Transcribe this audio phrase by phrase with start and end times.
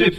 [0.00, 0.16] Trip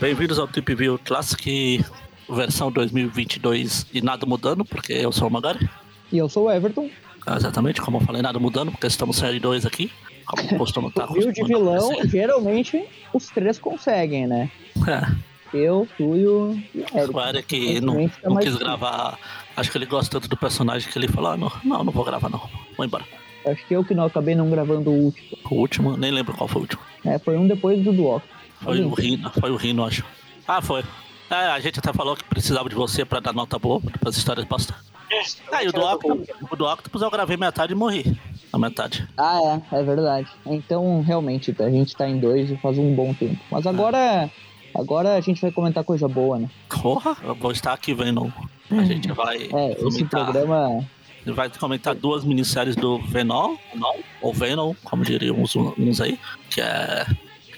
[0.00, 1.84] Bem-vindos ao Trip View Classic
[2.30, 5.68] versão 2022 e nada mudando, porque eu sou o Magari.
[6.12, 6.88] E eu sou o Everton.
[7.26, 9.90] Ah, exatamente, como eu falei, nada mudando, porque estamos série 2 aqui.
[10.24, 11.06] Como costuma estar.
[11.06, 14.48] Viu de vilão, geralmente os três conseguem, né?
[14.86, 15.16] É.
[15.52, 17.14] Eu, tu e o Eric.
[17.14, 18.00] O Eric não, não
[18.36, 18.58] quis difícil.
[18.58, 19.18] gravar.
[19.56, 22.04] Acho que ele gosta tanto do personagem que ele falou: ah, não, não, não vou
[22.04, 22.42] gravar, não.
[22.76, 23.04] Vou embora.
[23.46, 25.38] Acho que eu que não acabei não gravando o último.
[25.50, 26.82] O último, nem lembro qual foi o último.
[27.04, 28.22] É, foi um depois do Duoc.
[28.60, 30.04] Foi o Rino, foi o Rino, acho.
[30.46, 30.82] Ah, foi.
[31.30, 34.16] É, a gente até falou que precisava de você pra dar nota boa para as
[34.16, 34.74] histórias bosta.
[35.52, 38.18] Ah, e o do Octopus, o do Octopus eu gravei metade e morri.
[38.52, 39.06] Na metade.
[39.16, 40.28] Ah, é, é verdade.
[40.46, 43.38] Então, realmente, a gente tá em dois e faz um bom tempo.
[43.50, 44.30] Mas agora,
[44.74, 46.48] agora a gente vai comentar coisa boa, né?
[46.68, 48.32] Porra, eu vou estar aqui vendo.
[48.70, 50.24] A gente vai É, esse comentar.
[50.24, 50.84] programa.
[51.26, 53.56] Ele vai comentar duas minisséries do Venom,
[54.22, 56.18] ou Venom, como diriam uns, uns aí,
[56.50, 57.06] que é.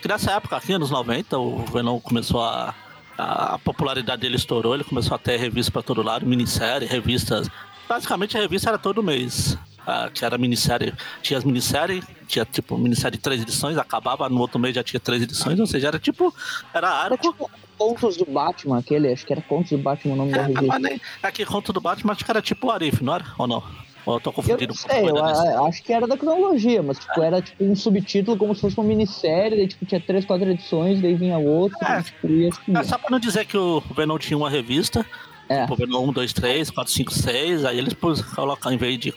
[0.01, 2.75] Que nessa época aqui, anos 90, o Venom começou a.
[3.23, 7.51] A popularidade dele estourou, ele começou a ter revista pra todo lado, minissérie, revistas.
[7.87, 9.59] Basicamente a revista era todo mês.
[9.87, 10.93] Ah, que era minissérie,
[11.23, 15.01] tinha as minisséries, tinha tipo minissérie de três edições, acabava, no outro mês já tinha
[15.01, 16.35] três edições, ou seja, era tipo,
[16.75, 20.39] era arco, Contos do Batman, aquele, acho que era Contos do Batman o nome da
[20.39, 20.67] É, revista.
[20.67, 23.25] mas nem- aqui conto do Batman, acho que era tipo o Arif, não era?
[23.39, 23.63] Ou não?
[24.05, 26.99] Ou eu tô Eu confundindo com sei, eu a- acho que era da cronologia, mas
[26.99, 30.51] tipo, era tipo um subtítulo como se fosse uma minissérie, daí tipo, tinha três, quatro
[30.51, 32.03] edições, daí vinha outro, É.
[32.03, 32.51] tipo, ia.
[32.79, 35.05] É só pra não dizer que o Venom tinha uma revista,
[35.49, 35.63] É.
[35.63, 37.95] tipo, Venom 1, 2, 3, 4, 5, 6, aí eles
[38.35, 39.15] colocaram, em vez de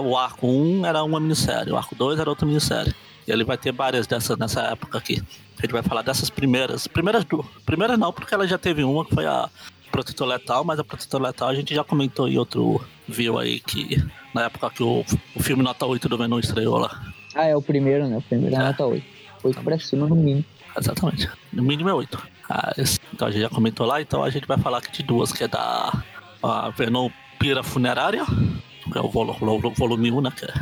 [0.00, 2.94] o arco 1, era uma minissérie, o arco 2 era outra minissérie.
[3.26, 5.22] E ele vai ter várias dessas nessa época aqui.
[5.58, 6.88] A gente vai falar dessas primeiras.
[6.88, 7.46] Primeiras duas.
[7.64, 9.48] Primeiras não, porque ela já teve uma, que foi a
[9.92, 14.02] Protetor Letal, mas a Protetor Letal a gente já comentou em outro view aí, que
[14.34, 15.04] na época que o,
[15.36, 17.00] o filme Nota 8 do Venom estreou lá.
[17.34, 18.16] Ah, é o primeiro, né?
[18.16, 18.62] O primeiro é É.
[18.64, 19.04] nota 8.
[19.44, 20.44] 8 pra cima no mínimo.
[20.76, 21.30] Exatamente.
[21.52, 22.20] No mínimo é 8.
[22.50, 25.02] Ah, esse- então a gente já comentou lá, então a gente vai falar aqui de
[25.04, 25.92] duas, que é da
[26.42, 27.08] a Venom
[27.38, 28.24] Pira Funerária,
[28.94, 30.32] é o volu- volu- volume 1, né?
[30.42, 30.52] é-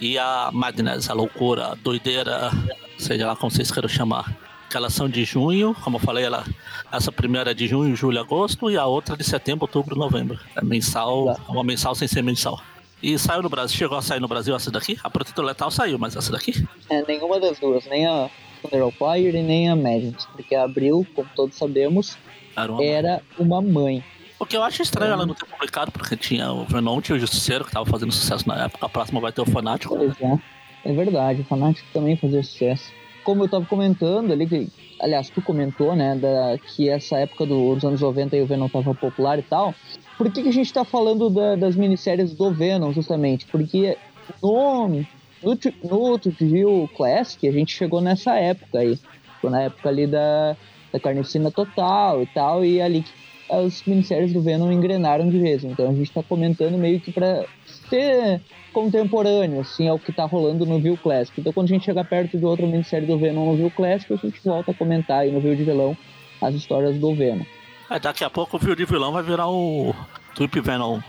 [0.00, 2.50] e a Madness, a loucura, a doideira,
[2.98, 4.36] seja lá como vocês queiram chamar.
[4.68, 6.44] Que elas são de junho, como eu falei, ela,
[6.90, 10.38] essa primeira é de junho, julho, agosto, e a outra é de setembro, outubro, novembro.
[10.56, 12.60] É mensal, é uma mensal sem ser mensal.
[13.02, 14.98] E saiu no Brasil, chegou a sair no Brasil essa daqui?
[15.04, 16.66] A Protetor Letal saiu, mas essa daqui?
[16.90, 18.28] É, nenhuma das duas, nem a
[18.62, 22.18] Funeral Fire e nem a Madness, porque a Abril, como todos sabemos,
[22.56, 24.02] Era uma era uma mãe.
[24.38, 27.18] O que eu acho estranho ela não ter publicado, porque tinha o Venom, tinha o
[27.18, 28.84] Justiceiro, que tava fazendo sucesso na época.
[28.84, 29.96] A próxima vai ter o Fanático.
[29.96, 30.38] Pois é,
[30.84, 32.92] é verdade, o Fanático também fazia sucesso.
[33.24, 34.68] Como eu tava comentando ali, que,
[35.00, 38.94] aliás, tu comentou, né, da, que essa época dos anos 90 aí o Venom tava
[38.94, 39.74] popular e tal.
[40.18, 43.46] Por que, que a gente tá falando da- das minisséries do Venom, justamente?
[43.46, 43.96] Porque
[44.42, 48.98] no, no, no Tutview Classic a gente chegou nessa época aí.
[49.36, 50.56] Ficou na época ali da,
[50.92, 53.10] da Carnificina Total e tal, e ali que
[53.50, 55.64] as minisséries do Venom engrenaram de vez.
[55.64, 57.44] Então a gente tá comentando meio que pra
[57.88, 58.40] ser
[58.72, 61.40] contemporâneo, assim, ao que tá rolando no View Classic.
[61.40, 64.16] Então quando a gente chegar perto de outra minissérie do Venom no View Classic, a
[64.16, 65.96] gente volta a comentar aí no View de Vilão
[66.40, 67.44] as histórias do Venom.
[67.88, 69.94] Aí daqui a pouco o Viu de Vilão vai virar o
[70.34, 71.00] Tweep Venom.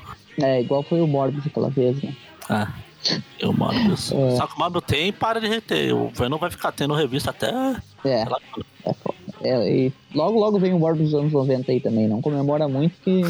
[0.42, 2.16] É, igual foi o Morbius aquela vez, né?
[2.50, 2.68] É.
[3.42, 4.12] E o Morbius.
[4.12, 4.36] É.
[4.36, 5.94] Só que o Morbius tem e para de reter.
[5.96, 7.50] O Venom vai ficar tendo revista até.
[8.06, 9.27] É, é foda.
[9.42, 12.08] É, e logo, logo vem o Morbius dos anos 90 aí também.
[12.08, 13.22] Não comemora muito que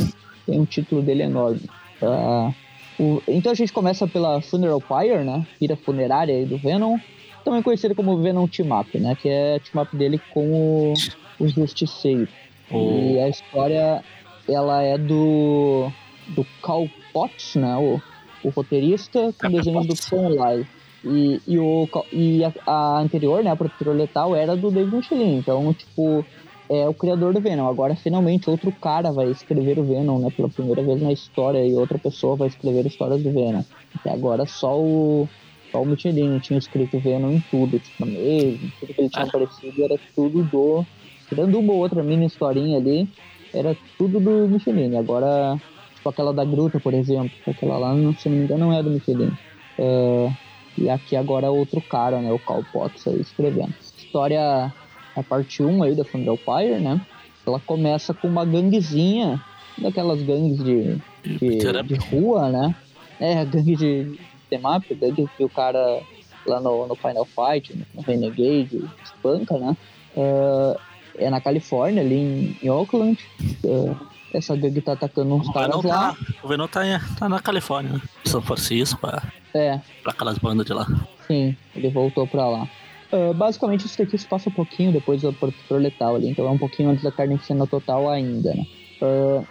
[0.45, 1.61] tem um título dele enorme.
[2.01, 2.51] Ah,
[2.99, 5.45] o- então a gente começa pela Funeral Pyre, né?
[5.59, 6.97] Pira funerária aí do Venom.
[7.43, 9.15] Também conhecido como Venom Team Up, né?
[9.21, 10.93] Que é a team up dele com o,
[11.39, 12.27] o Justiceiro.
[12.71, 12.77] o...
[13.13, 14.03] E a história,
[14.49, 15.89] ela é do,
[16.29, 17.75] do Cal Potts, né?
[17.77, 18.01] O,
[18.45, 20.65] o roteirista, com desenhos do Tom Lai.
[21.09, 23.51] E, e, o, e a, a anterior, né?
[23.51, 25.37] A Protetor Letal, era do David Michelin.
[25.37, 26.25] Então, tipo,
[26.69, 27.67] é o criador do Venom.
[27.67, 30.29] Agora, finalmente, outro cara vai escrever o Venom, né?
[30.35, 31.65] Pela primeira vez na história.
[31.65, 33.63] E outra pessoa vai escrever histórias do Venom.
[33.99, 35.27] Até agora, só o...
[35.69, 39.27] Só o Michelin tinha escrito Venom em tudo, tipo, mesmo, tudo que ele tinha Ah.
[39.27, 40.85] aparecido era tudo do
[41.27, 43.09] tirando uma ou outra mini historinha ali,
[43.53, 44.95] era tudo do Michelin.
[44.95, 45.61] Agora,
[45.93, 48.81] tipo aquela da Gruta, por exemplo, aquela lá, não- se não me engano, não é
[48.81, 49.37] do Michelin.
[49.77, 50.29] É,
[50.77, 53.73] e aqui agora é outro cara, né, o Cal Potts aí escrevendo.
[53.97, 54.71] História,
[55.15, 57.01] a parte 1 aí da Funeral Fire, né,
[57.45, 59.41] ela começa com uma ganguezinha,
[59.77, 62.75] daquelas gangues de, de, de rua, né,
[63.19, 64.19] é, gangue de
[64.49, 66.01] temap, gangue que o cara
[66.45, 69.75] lá no, no Final Fight, no Renegade, espanca, né,
[70.15, 70.77] é,
[71.25, 73.17] é na Califórnia, ali em, em Oakland.
[73.63, 73.95] É,
[74.37, 76.13] essa gangue tá atacando uns O caras Venom, lá.
[76.13, 76.81] tá, o Venom tá,
[77.17, 78.01] tá na Califórnia, né?
[78.25, 79.23] São Francisco, pra,
[79.57, 80.85] É, pra aquelas bandas de lá.
[81.27, 82.67] sim, ele voltou pra lá.
[83.11, 86.51] Ah, basicamente, isso daqui se passa um pouquinho depois do protetor letal ali, então é
[86.51, 88.65] um pouquinho antes da carnificina total ainda, né?
[89.01, 89.43] Ah,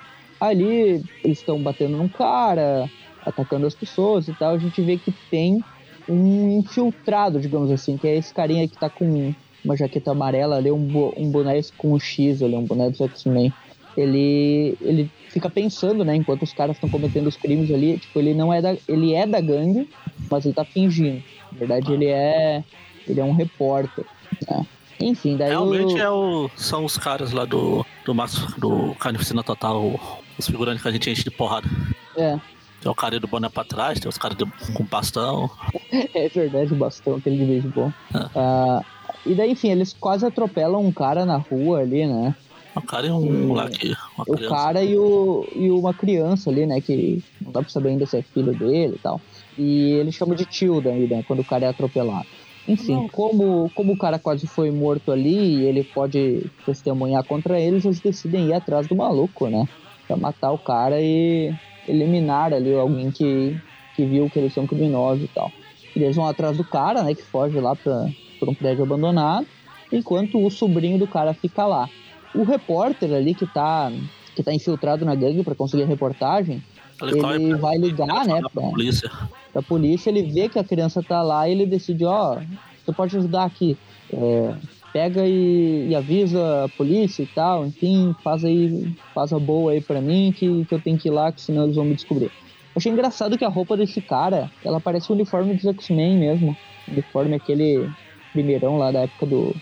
[0.49, 2.91] ali, eles estão batendo num cara,
[3.25, 5.64] atacando as pessoas e tal, a gente vê que tem
[6.08, 10.70] um infiltrado, digamos assim, que é esse carinha que tá com uma jaqueta amarela ali,
[10.70, 13.53] um, bo- um boné com um X ali, um boné do X-Men.
[13.96, 18.34] Ele, ele fica pensando, né, enquanto os caras estão cometendo os crimes ali, tipo, ele
[18.34, 19.88] não é da, ele é da gangue,
[20.31, 21.22] mas ele tá fingindo.
[21.52, 22.62] Na verdade, ele é,
[23.08, 24.04] ele é um repórter,
[24.50, 24.66] né?
[25.00, 25.98] Enfim, daí Realmente o...
[25.98, 29.98] é o, são os caras lá do, do, Max- do Carnificina Total,
[30.38, 31.69] os figurantes que a gente enche de porrada.
[32.16, 32.38] É,
[32.81, 34.37] Tem o cara do boné pra trás, tem os caras
[34.75, 35.50] com bastão.
[36.14, 37.93] é verdade, o bastão, aquele de beisebol.
[38.14, 38.31] Ah.
[38.34, 38.84] Ah,
[39.26, 42.34] e daí, enfim, eles quase atropelam um cara na rua ali, né?
[42.76, 46.81] O cara é um moleque, o cara e, o, e uma criança ali, né?
[46.81, 49.20] Que não dá pra saber ainda se é filho dele e tal.
[49.58, 51.25] E ele chama de tio daí, né?
[51.26, 52.26] Quando o cara é atropelado.
[52.69, 57.84] Enfim, como, como o cara quase foi morto ali e ele pode testemunhar contra eles,
[57.84, 59.67] eles decidem ir atrás do maluco, né?
[60.06, 61.55] Pra matar o cara e
[61.87, 63.56] eliminar ali alguém que,
[63.94, 65.52] que viu que eles são criminosos e tal.
[65.94, 67.14] E eles vão atrás do cara, né?
[67.14, 68.08] Que foge lá pra,
[68.40, 69.46] pra um prédio abandonado,
[69.93, 71.88] enquanto o sobrinho do cara fica lá.
[72.37, 73.91] O repórter ali que tá,
[74.35, 76.62] que tá infiltrado na gangue pra conseguir a reportagem,
[77.03, 79.11] ele pra- vai ligar, né, pra pra, polícia.
[79.53, 82.38] pra polícia, ele vê que a criança tá lá e ele decide, ó,
[82.85, 83.77] você pode ajudar aqui.
[84.12, 84.55] É,
[84.93, 89.81] pega e, e avisa a polícia e tal, enfim, faz aí, faz a boa aí
[89.81, 92.31] pra mim que, que eu tenho que ir lá, que senão eles vão me descobrir.
[92.75, 96.56] Achei engraçado que a roupa desse cara, ela parece o uniforme dos X-Men mesmo.
[96.87, 97.91] O uniforme aquele
[98.32, 99.55] primeirão lá da época do,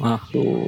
[0.00, 0.66] Ah, do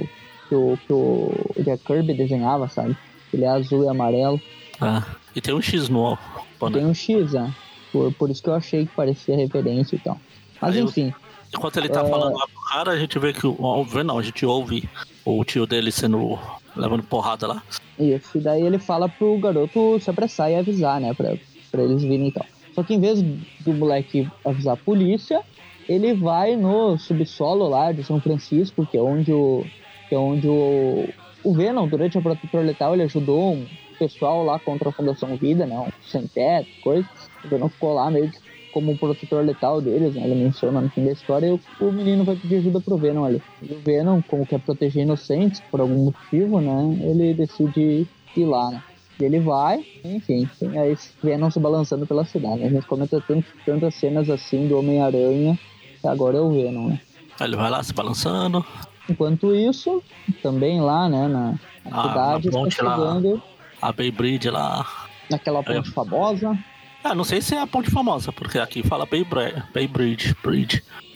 [0.53, 2.95] que o, que o Jack Kirby desenhava, sabe?
[3.33, 4.41] Ele é azul e amarelo.
[4.81, 5.03] ah.
[5.35, 6.19] E tem um X no
[6.61, 6.77] boné.
[6.79, 7.51] Tem um X, né?
[7.91, 10.19] Por, por isso que eu achei que parecia referência e tal.
[10.61, 11.15] Mas Aí eu- enfim,
[11.55, 12.09] Enquanto ele tá É.
[12.09, 13.55] falando lá pro cara, a gente vê que o.
[13.61, 14.89] ó, vê não, a gente ouve
[15.25, 16.39] o tio dele sendo.
[16.77, 17.63] levando porrada lá.
[17.99, 18.39] isso.
[18.39, 21.13] E daí ele fala pro garoto se apressar e avisar, né?
[21.15, 21.35] Pra,
[21.71, 22.47] pra eles virem e tal.
[22.75, 25.43] Só que em vez do moleque avisar a polícia,
[25.89, 29.65] ele vai no subsolo lá de São Francisco, que é onde o.
[30.13, 31.09] Que é onde o.
[31.43, 33.67] O Venom, durante a Protetor Letal, ele ajudou um
[33.99, 35.75] pessoal lá contra a Fundação Vida, né?
[35.79, 37.09] Um sem teto, coisa.
[37.43, 38.31] O Venom ficou lá meio
[38.75, 40.23] como um protetor letal deles, né?
[40.23, 43.25] Ele menciona no fim da história, e o, o menino vai pedir ajuda pro Venom
[43.25, 43.43] ali.
[43.63, 46.99] O Venom, como quer proteger inocentes por algum motivo, né?
[47.01, 48.07] Ele decide
[48.37, 48.83] ir lá, né?
[49.19, 50.95] Ele vai, enfim, tem aí
[51.25, 52.61] Venom se balançando pela cidade.
[52.61, 52.67] né?
[52.67, 55.59] A gente comenta tanto, tantas cenas assim do Homem-Aranha,
[56.03, 57.01] que agora é o Venom, né?
[57.41, 58.63] Ele vai lá se balançando.
[59.09, 60.03] Enquanto isso,
[60.43, 61.59] também lá, né, na, na
[61.91, 62.95] Ah, cidade, na está ponte lá.
[62.97, 63.43] chegando
[63.81, 64.87] A Bay Bridge lá.
[65.31, 66.57] naquela ponte famosa.
[67.05, 70.35] Ah, não sei se é a ponte famosa, porque aqui fala Bay, Bre- Bay Bridge.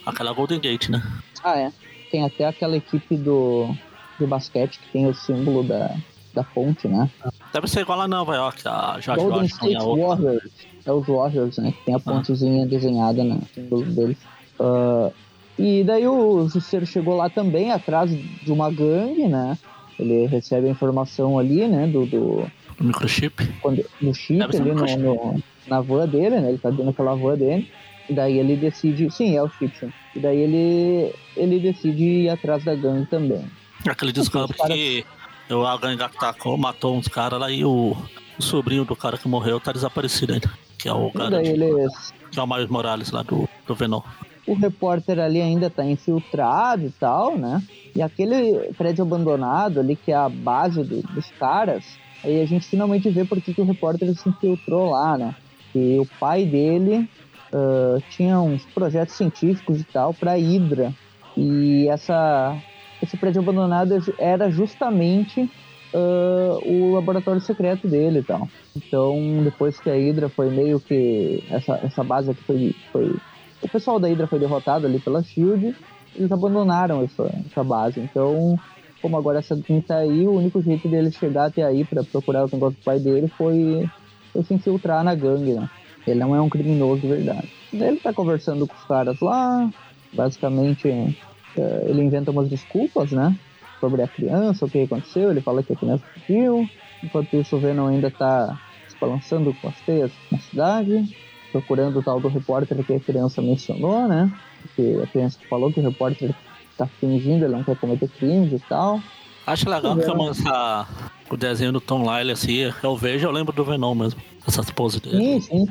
[0.04, 1.00] Aquela Golden Gate, né?
[1.44, 1.72] Ah, é.
[2.10, 3.68] Tem até aquela equipe do
[4.18, 5.94] de basquete que tem o símbolo da,
[6.34, 7.08] da ponte, né?
[7.52, 10.06] Deve ser igual lá em Nova York, a George Golden Washington State a.
[10.06, 10.52] Warriors.
[10.86, 11.72] É os Warriors, né?
[11.72, 14.16] Que tem a pontezinha desenhada no símbolo deles.
[14.58, 15.10] Ah,
[15.58, 19.56] e daí o Justiceiro chegou lá também, atrás de uma gangue, né?
[19.98, 21.86] Ele recebe a informação ali, né?
[21.86, 22.50] Do, do,
[22.80, 23.46] microchip.
[23.62, 26.48] quando, do chip Deve ali no, no- na van dele, né?
[26.50, 27.70] Ele tá dentro daquela van dele.
[28.08, 29.10] E daí ele decide.
[29.10, 29.92] Sim, é o chip.
[30.14, 33.44] E daí ele, ele decide ir atrás da gangue também.
[33.88, 35.04] Aquele descobre Os caras- que
[35.50, 37.96] o a gangue atacou, matou uns caras lá e o,
[38.38, 40.50] o sobrinho do cara que morreu tá desaparecido ainda.
[40.78, 41.54] Que é o cara de-
[42.30, 44.02] que é o Miles Morales lá do, do Venom.
[44.46, 47.62] O repórter ali ainda tá infiltrado e tal, né?
[47.94, 52.68] E aquele prédio abandonado ali, que é a base do- dos caras, aí a gente
[52.68, 55.34] finalmente vê por que que o repórter se infiltrou lá, né?
[55.74, 57.08] E o pai dele
[57.52, 60.94] ah, tinha uns projetos científicos e tal pra Hydra.
[61.36, 62.62] E essa,
[63.02, 65.50] esse prédio abandonado era justamente
[65.94, 68.50] ah, o laboratório secreto dele e tal.
[68.76, 71.42] Então, depois que a Hydra foi meio que.
[71.50, 73.22] Essa, essa base aqui foi, foi
[73.62, 75.75] o pessoal da Hydra foi derrotado ali pela SHIELD,
[76.14, 78.00] eles abandonaram essa, essa base.
[78.00, 78.58] Então,
[79.00, 82.44] como agora essa Doom tá aí, o único jeito dele chegar até aí pra procurar
[82.44, 83.88] o negócio do pai dele foi,
[84.32, 85.68] foi se infiltrar na gangue, né?
[86.06, 87.48] Ele não é um criminoso de verdade.
[87.72, 89.68] Daí ele tá conversando com os caras lá,
[90.12, 93.34] basicamente eh, ele inventa umas desculpas, né?
[93.80, 96.68] Sobre a criança, o que aconteceu, ele fala que a criança fugiu,
[97.02, 98.58] enquanto isso o Venom ainda tá
[98.88, 103.40] se balançando com as teias na cidade procurando o tal do repórter que a criança
[103.42, 104.32] mencionou, né?
[104.74, 106.34] Que a criança falou que o repórter
[106.76, 109.00] tá fingindo, ele não quer cometer crimes e tal.
[109.46, 110.86] Acho legal que essa,
[111.30, 114.20] o desenho do Tom Lyle, assim, eu vejo, eu lembro do Venom mesmo.
[114.46, 115.40] Essas poses dele.
[115.40, 115.66] Sim, sim.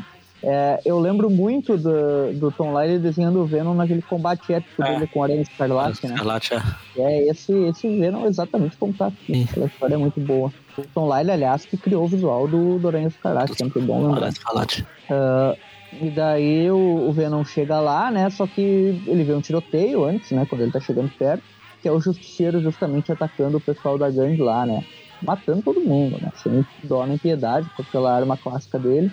[0.48, 4.94] É, eu lembro muito do, do Tom Lyle desenhando o Venom naquele combate épico é.
[4.94, 6.13] dele com a Aranha Escarlate, né?
[6.13, 6.62] Escarlate, é.
[6.98, 9.34] É, esse, esse Venom exatamente como tá aqui.
[9.34, 9.48] Sim.
[9.50, 10.53] Aquela história é muito boa.
[10.77, 14.17] O Tom Lyle, aliás, que criou o visual do, do Aranha Escarlate, sempre bom lembrar.
[14.17, 14.86] Aranha Escarlate.
[15.10, 15.58] Uh,
[16.02, 18.30] e daí o, o Venom chega lá, né?
[18.30, 18.62] Só que
[19.08, 20.46] ele vê um tiroteio antes, né?
[20.50, 21.44] Quando ele tá chegando perto,
[21.82, 24.84] que é o Justiceiro justamente atacando o pessoal da gangue lá, né?
[25.22, 26.32] Matando todo mundo, né?
[26.42, 29.12] Sem dó nem piedade, com aquela arma clássica dele.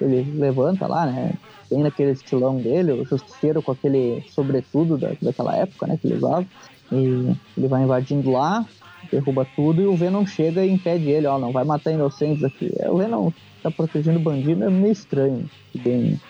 [0.00, 1.34] Ele levanta lá, né?
[1.68, 5.98] Tem naquele estilão dele, o Justiceiro com aquele sobretudo da, daquela época, né?
[6.00, 6.46] Que ele usava.
[6.92, 8.64] E ele vai invadindo lá,
[9.14, 12.72] derruba tudo e o Venom chega e impede ele, ó, não vai matar inocentes aqui.
[12.78, 13.30] É, o Venom
[13.62, 15.48] tá protegendo bandido é meio estranho.
[15.74, 16.20] Bem...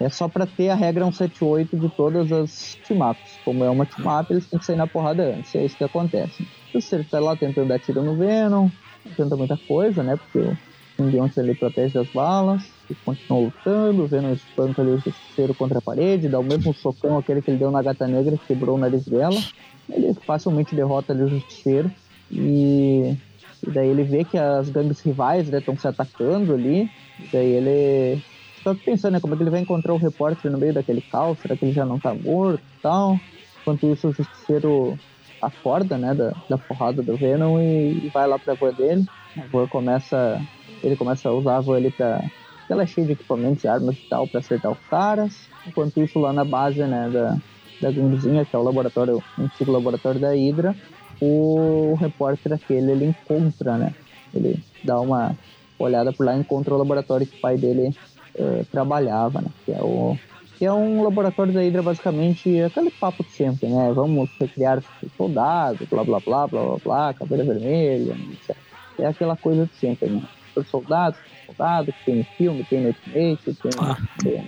[0.00, 3.38] É só pra ter a regra 178 de todas as team-ups.
[3.44, 5.54] Como é uma team-up, eles têm que sair na porrada antes.
[5.54, 6.46] É isso que acontece.
[6.74, 8.68] O Cerco tá lá tentando dar tiro no Venom,
[9.16, 10.16] tenta muita coisa, né?
[10.16, 10.56] Porque o
[10.96, 15.78] simbionte ele protege as balas, e continua lutando, o Venom espanta ali o justiceiro contra
[15.78, 18.76] a parede, dá o mesmo socão aquele que ele deu na gata negra, que quebrou
[18.76, 19.40] o nariz dela.
[19.88, 21.90] Ele facilmente derrota ali o justiceiro.
[22.30, 23.16] E
[23.66, 26.90] e daí ele vê que as gangues rivais estão né, se atacando ali.
[27.18, 28.22] E daí ele
[28.56, 31.38] fica pensando, né, como é que ele vai encontrar o repórter no meio daquele caos?
[31.38, 33.18] Será que ele já não tá morto e tal?
[33.62, 34.98] Enquanto isso, o justiceiro
[35.40, 39.06] acorda, né, da, da porrada do Venom e, e vai lá pra van dele.
[39.36, 40.40] A van começa...
[40.82, 42.22] Ele começa a usar a van ali pra...
[42.68, 45.48] Ela é cheia de equipamentos armas e tal pra acertar os caras.
[45.66, 47.36] Enquanto isso, lá na base, né, da,
[47.84, 50.74] da ganguezinha, que é o laboratório, o antigo laboratório da Hydra,
[51.20, 53.94] o repórter aquele ele encontra, né?
[54.32, 55.36] Ele dá uma
[55.78, 57.94] olhada por lá e encontra o laboratório que o pai dele
[58.36, 59.48] uh, trabalhava, né?
[59.66, 60.16] Que é o
[60.56, 63.92] que é um laboratório da Hydra basicamente aquele papo de sempre, né?
[63.92, 64.82] Vamos recriar
[65.16, 68.56] soldados, blá blá blá blá blá blá, caveira vermelha, etc.
[68.98, 70.22] É aquela coisa de sempre, né?
[70.54, 73.98] Por soldados, soldado, que tem filme, tem Ultimate, tem ah.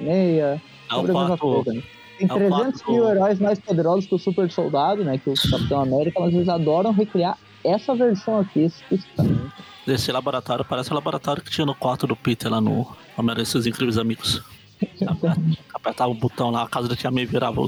[0.00, 1.82] meia, é o mesma coisa, né?
[2.18, 5.18] Tem 300 é mil heróis mais poderosos que o Super Soldado, né?
[5.18, 9.52] Que o Capitão América, mas eles adoram recriar essa versão aqui especificamente.
[9.86, 13.66] Desse laboratório, parece o laboratório que tinha no quarto do Peter lá no Homem-Aranha Seus
[13.66, 14.42] Incríveis Amigos.
[15.72, 17.60] Apertava o botão lá, a casa da tia May virava.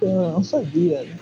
[0.00, 1.18] Eu não sabia, né?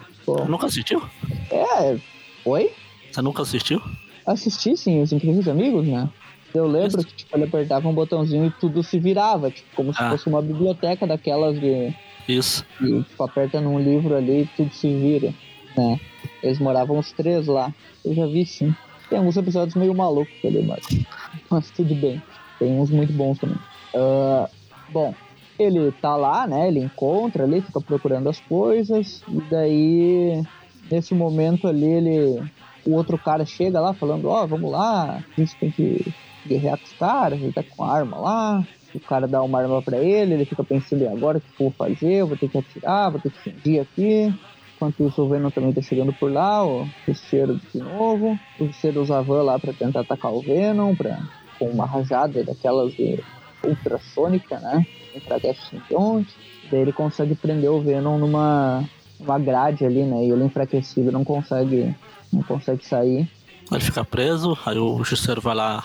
[0.46, 1.02] Nunca assistiu?
[1.50, 1.98] É,
[2.44, 2.70] foi?
[3.10, 3.80] Você nunca assistiu?
[4.26, 6.08] Assisti sim, Os Incríveis Amigos, né?
[6.54, 10.02] Eu lembro que tipo, ele apertava um botãozinho e tudo se virava, tipo, como se
[10.02, 10.10] ah.
[10.10, 11.94] fosse uma biblioteca daquelas de.
[12.28, 12.64] Isso.
[12.80, 15.32] E tipo, aperta num livro ali e tudo se vira.
[15.76, 16.00] Né?
[16.42, 17.72] Eles moravam os três lá.
[18.04, 18.74] Eu já vi sim.
[19.08, 20.86] Tem alguns episódios meio malucos ali, mas,
[21.50, 22.22] mas tudo bem.
[22.58, 23.58] Tem uns muito bons também.
[23.94, 24.48] Uh,
[24.90, 25.14] bom,
[25.58, 26.68] ele tá lá, né?
[26.68, 29.22] Ele encontra ali, fica procurando as coisas.
[29.28, 30.42] E daí,
[30.90, 32.50] nesse momento ali, ele.
[32.86, 36.14] O outro cara chega lá falando, ó, oh, vamos lá, a gente tem que
[36.46, 39.82] guerrear com os caras, ele tá com a arma lá, o cara dá uma arma
[39.82, 42.14] para ele, ele fica pensando, e agora o que eu vou fazer?
[42.14, 44.34] Eu vou ter que atirar, vou ter que fingir aqui.
[44.76, 48.38] Enquanto isso, o Venom também tá chegando por lá, o Justiceiro de novo.
[48.60, 51.18] O Justiceiro usa a van lá pra tentar atacar o Venom, pra,
[51.58, 53.22] com uma rajada daquelas de
[53.64, 54.86] ultrassônica, né?
[55.16, 56.32] Enfraquece o simbionte.
[56.70, 58.84] Daí ele consegue prender o Venom numa
[59.18, 60.24] uma grade ali, né?
[60.24, 61.94] E ele enfraquecido não consegue,
[62.32, 63.28] não consegue sair.
[63.70, 65.84] Ele fica preso, aí o justiceiro vai lá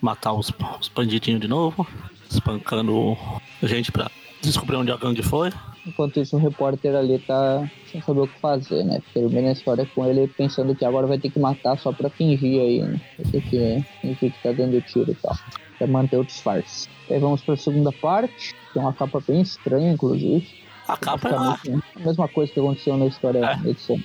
[0.00, 1.86] matar os, os bandidinhos de novo,
[2.30, 3.16] espancando
[3.62, 4.10] gente pra
[4.42, 5.50] descobrir onde a gangue foi.
[5.86, 9.02] Enquanto isso, o repórter ali tá sem saber o que fazer, né?
[9.12, 12.60] Termina a história com ele pensando que agora vai ter que matar só pra fingir
[12.60, 13.00] aí, né?
[13.18, 15.36] Vai ter que fingir que tá dando tiro e tal.
[15.76, 16.88] Pra manter o disfarce.
[17.10, 20.46] Aí vamos pra segunda parte, que é uma capa bem estranha, inclusive.
[20.88, 21.58] A capa é a...
[21.96, 23.56] a mesma coisa que aconteceu na história é.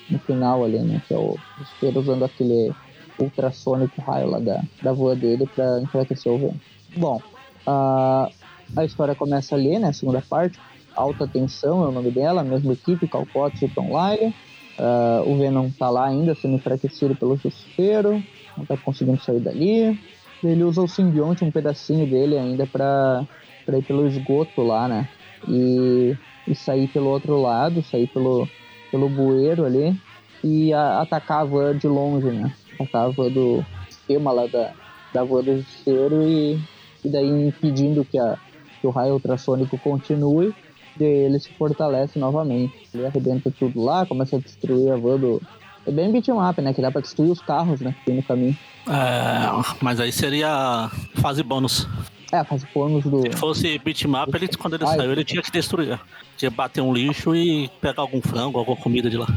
[0.09, 1.01] no final ali, né?
[1.07, 2.73] Que é o desespero usando aquele
[3.19, 6.59] ultrassônico raio lá da, da voa dele pra enfraquecer o vento.
[6.95, 7.21] Bom,
[7.65, 8.29] a,
[8.75, 9.91] a história começa ali, né?
[9.91, 10.59] Segunda parte.
[10.95, 14.33] Alta Tensão é o nome dela, mesma equipe, Calcote e Tom Lyle.
[14.77, 18.23] Uh, o Venom tá lá ainda, sendo enfraquecido pelo Justiceiro,
[18.57, 19.99] não tá conseguindo sair dali.
[20.43, 23.25] Ele usa o simbionte, um pedacinho dele ainda pra,
[23.65, 25.07] pra ir pelo esgoto lá, né?
[25.47, 26.15] E
[26.49, 28.47] e sair pelo outro lado, sair pelo,
[28.91, 29.95] pelo bueiro ali
[30.43, 32.51] e a, atacar a van de longe, né?
[32.79, 34.71] Atacar a van do esquema lá da,
[35.13, 36.59] da van do justiceiro e,
[37.03, 38.37] e daí impedindo que, a,
[38.79, 40.53] que o raio ultrassônico continue
[40.99, 42.73] e ele se fortalece novamente.
[42.93, 45.41] Ele arrebenta tudo lá, começa a destruir a van do.
[45.85, 46.73] É bem beatmap, né?
[46.73, 47.95] Que dá pra destruir os carros, né?
[47.99, 48.57] Que tem no caminho.
[48.87, 51.87] É, mas aí seria fase bônus.
[52.31, 53.21] É, faz bônus do.
[53.21, 55.99] Se fosse bitmap, ele, quando ele Ai, saiu, ele tinha que destruir.
[56.37, 59.27] Tinha que bater um lixo e pegar algum frango, alguma comida de lá.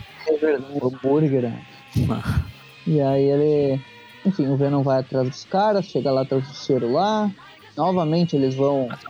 [0.41, 0.65] verdade.
[0.83, 1.43] Hambúrguer.
[1.43, 1.65] né?
[2.87, 3.81] E aí ele.
[4.25, 7.31] Enfim, o Venom vai atrás dos caras, chega lá, tá o Justiceiro lá.
[7.77, 9.09] Novamente eles vão tio.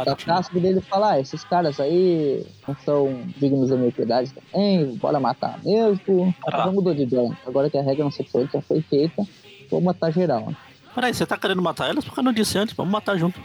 [0.00, 4.94] atacar, e dele fala, ah, esses caras aí não são dignos da minha piedade também,
[4.96, 6.32] bora matar mesmo.
[6.46, 6.64] Ah.
[6.64, 7.36] Já mudou de ideia.
[7.44, 9.26] Agora que a regra não sexual já foi feita,
[9.68, 10.52] vou matar geral.
[10.94, 12.04] Peraí, você tá querendo matar elas?
[12.04, 13.40] Porque eu não disse antes, vamos matar junto.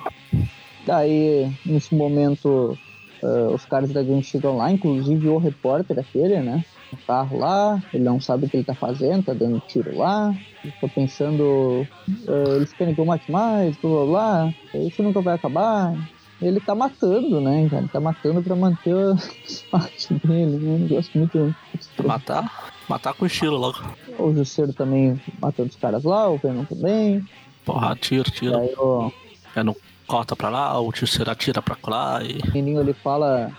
[0.86, 2.78] Daí, nesse momento,
[3.24, 6.64] ah, os caras da gangue chegam lá, inclusive o repórter aquele, né?
[6.94, 10.32] No carro lá, ele não sabe o que ele tá fazendo, tá dando tiro lá.
[10.80, 11.88] Tá pensando,
[12.28, 15.96] ah, eles querem que eu mate mais, blá blá blá, isso nunca vai acabar.
[16.40, 17.82] Ele tá matando, né, cara?
[17.82, 19.16] Ele tá matando pra manter a
[19.72, 20.76] parte dele, né?
[20.76, 21.56] Um negócio muito.
[22.04, 22.72] Matar?
[22.88, 23.80] Matar com estilo logo.
[24.20, 27.26] O Jusceiro também matando os caras lá, o Venom também.
[27.66, 28.52] Porra, tiro, tiro.
[28.52, 29.12] Daí o,
[29.56, 32.38] É no corta pra lá, o tio atira pra lá e.
[32.38, 33.52] O menininho ele fala.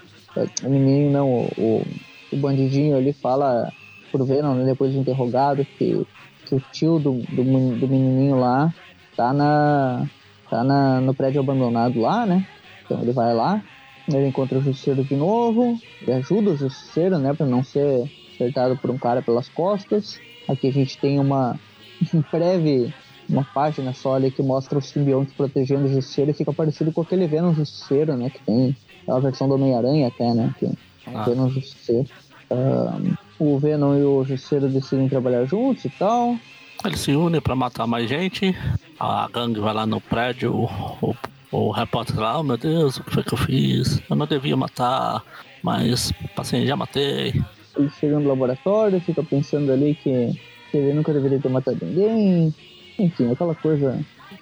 [0.62, 1.86] O menininho não, o, o,
[2.34, 3.72] o bandidinho ele fala
[4.10, 6.06] pro Venom, né, depois de interrogado, que,
[6.46, 8.72] que o tio do, do, do menininho lá
[9.16, 10.06] tá na.
[10.48, 12.46] tá na, no prédio abandonado lá, né?
[12.84, 13.62] Então ele vai lá,
[14.08, 18.76] ele encontra o Justiceiro de novo, ele ajuda o Justiceiro, né, pra não ser acertado
[18.76, 20.20] por um cara pelas costas.
[20.48, 21.58] Aqui a gente tem uma
[22.12, 22.92] um breve
[23.28, 27.00] uma página só ali que mostra os simbiontes protegendo o Justiceiro e fica parecido com
[27.00, 28.28] aquele Venom Justiceiro, né?
[28.28, 28.76] Que tem
[29.08, 30.54] a versão do Homem-Aranha até, né?
[30.58, 30.74] Que é o
[31.18, 31.22] Ah.
[31.22, 32.06] Venom Justiceiro.
[32.50, 36.36] Ahn, o Venom e o Justiceiro decidem trabalhar juntos e tal.
[36.84, 38.54] Eles se unem pra matar mais gente.
[38.98, 40.54] A gangue vai lá no prédio.
[40.54, 40.68] O,
[41.00, 41.16] o,
[41.50, 44.02] o repórter lá, oh meu Deus, o que foi que eu fiz?
[44.08, 45.22] Eu não devia matar,
[45.62, 47.42] mas paciente, já matei.
[47.76, 50.38] Ele chega no laboratório, fica pensando ali que,
[50.70, 52.54] que ele nunca deveria ter matado ninguém.
[52.98, 53.98] Enfim, aquela coisa,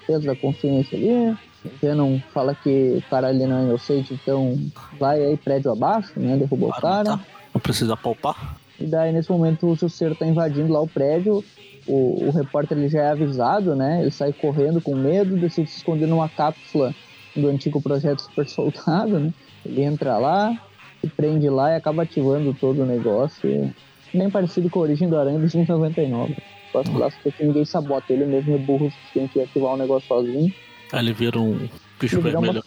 [0.07, 1.37] peso da consciência ali.
[1.81, 4.59] Venom fala que o cara ali não é inocente, então
[4.99, 6.37] vai aí prédio abaixo, né?
[6.37, 7.05] Derrubou o cara.
[7.05, 7.21] tá?
[7.55, 8.57] Não precisa poupar.
[8.81, 11.45] E daí, nesse momento, o Justiceiro tá invadindo lá o prédio.
[11.87, 14.01] O, o repórter ele já é avisado, né?
[14.03, 16.95] Ele sai correndo com medo, decide se esconder numa cápsula
[17.35, 19.33] do antigo projeto Super Soldado, né?
[19.65, 20.57] Ele entra lá,
[21.01, 23.73] se prende lá e acaba ativando todo o negócio.
[24.15, 26.37] Bem parecido com a origem do Aranha dos 99.
[26.73, 30.09] Posso lá porque ninguém sabota ele mesmo é burro o suficiente de ativar o negócio
[30.09, 30.53] sozinho.
[30.93, 31.69] Aí ele vira um
[32.01, 32.63] bicho Ele vira uma- vermelho.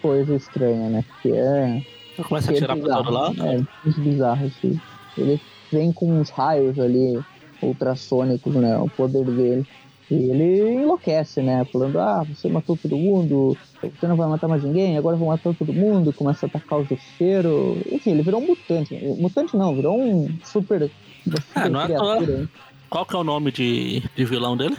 [0.00, 1.04] Coisa estranha, né?
[1.22, 1.82] Que é
[2.18, 3.46] Ele começa a é atirar pra todo lado.
[3.46, 4.80] É, muito bizarro isso.
[5.16, 7.20] Ele vem com uns raios ali,
[7.62, 8.76] ultrassônicos, né?
[8.78, 9.66] O poder dele.
[10.10, 11.64] E ele enlouquece, né?
[11.72, 15.28] Falando, ah, você matou todo mundo, você não vai matar mais ninguém, agora eu vou
[15.28, 17.80] matar todo mundo, começa a atacar o justiceiro.
[17.90, 18.94] Enfim, ele virou um mutante.
[19.18, 20.90] Mutante não, virou um super.
[21.24, 22.48] super É, não é criatura?
[22.90, 24.76] Qual que é o nome de, de vilão dele?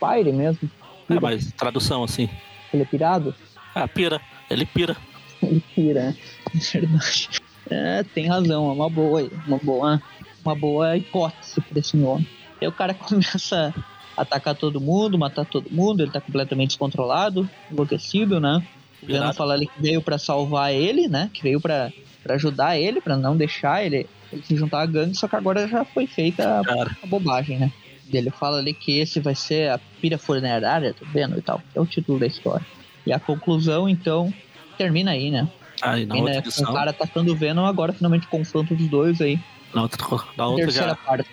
[0.00, 0.68] Pyre mesmo.
[1.08, 2.28] É, mas tradução assim.
[2.74, 3.32] Ele é pirado.
[3.74, 4.20] É, pira.
[4.50, 4.96] Ele pira.
[5.40, 6.16] Ele pira, né?
[6.54, 7.28] É verdade.
[7.68, 10.02] É, tem razão, é uma boa, uma boa,
[10.44, 12.26] uma boa hipótese pra esse nome.
[12.60, 13.72] Aí o cara começa
[14.16, 18.62] a atacar todo mundo, matar todo mundo, ele tá completamente descontrolado, enlouquecido, né?
[19.02, 19.34] Virado.
[19.34, 21.30] fala ali que veio pra salvar ele, né?
[21.32, 21.90] Que veio pra
[22.22, 25.66] pra ajudar ele, pra não deixar ele, ele se juntar à gangue, só que agora
[25.66, 27.72] já foi feita a a bobagem, né?
[28.12, 31.38] Ele fala ali que esse vai ser a pira funerária, tá vendo?
[31.38, 31.62] E tal.
[31.74, 32.66] É o título da história.
[33.06, 34.32] E a conclusão, então,
[34.76, 35.48] termina aí, né?
[35.82, 38.74] Aí na Termina outra com o edição, cara atacando o Venom, agora finalmente o confronto
[38.74, 39.38] dos dois aí.
[39.74, 41.28] na outra, na outra Terceira já, parte.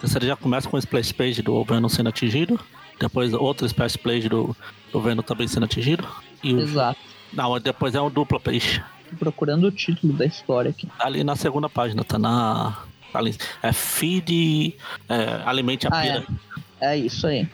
[0.00, 2.58] terceira já começa com o splash page do Venom sendo atingido.
[2.98, 4.54] Depois outro splash page do,
[4.92, 6.06] do Venom também sendo atingido.
[6.42, 7.00] E o, Exato.
[7.32, 8.82] não, depois é um duplo page.
[9.10, 10.86] Tô procurando o título da história aqui.
[10.98, 12.76] Ali na segunda página, tá na.
[13.12, 13.34] Tá ali.
[13.62, 14.76] É feed.
[15.08, 16.26] É, alimente a Ah, pira.
[16.80, 17.48] É isso aí.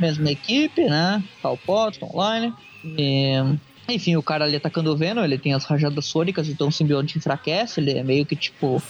[0.00, 1.22] Mesma equipe, né?
[1.40, 2.52] Cal Potts, online.
[2.84, 3.34] E,
[3.88, 7.18] enfim, o cara ali atacando o Venom, ele tem as rajadas sônicas, então o simbionte
[7.18, 8.82] enfraquece, ele é meio que tipo.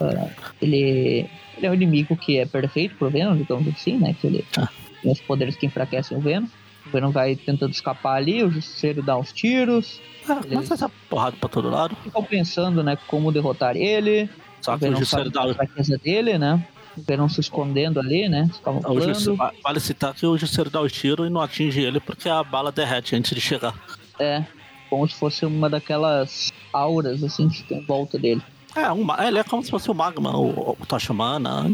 [0.00, 0.28] ah,
[0.60, 4.14] ele, ele é um inimigo que é perfeito pro Venom, digamos assim, né?
[4.20, 4.68] Que ele Ah.
[5.02, 6.46] tem os poderes que enfraquecem o Venom.
[6.86, 10.00] O Venom vai tentando escapar ali, o Justiceiro dá uns tiros.
[10.28, 11.96] Ah, começa essa porrada pra todo lado.
[12.02, 14.28] Ficam pensando, né, como derrotar ele.
[14.60, 15.44] Só o que o Venom Justiceiro dá.
[15.44, 16.64] a fraqueza dele, né?
[16.96, 18.48] O Venom se escondendo ali, né?
[18.84, 19.00] O.
[19.00, 22.42] Justiceiro- vale citar que o Justiceiro dá os tiros e não atinge ele porque a
[22.44, 23.74] bala derrete antes de chegar.
[24.22, 24.46] É,
[24.88, 28.40] como se fosse uma daquelas auras, assim, que tem em volta dele.
[28.76, 31.64] É, um, ele é como se fosse o Magma, o, o Tocha Humana,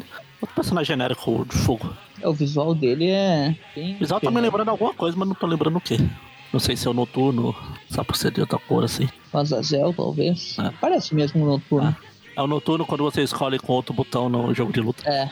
[0.40, 1.92] outro personagem genérico de fogo.
[2.20, 3.96] É, o visual dele é bem...
[3.96, 5.98] O visual tá me lembrando alguma coisa, mas não tô lembrando o quê.
[6.52, 7.54] Não sei se é o noturno,
[7.90, 9.08] só por ser de outra cor assim.
[9.32, 10.56] O Azazel, talvez.
[10.58, 10.70] É.
[10.80, 11.94] Parece mesmo um noturno.
[12.34, 15.08] É o noturno quando você escolhe com outro botão no jogo de luta.
[15.08, 15.30] É.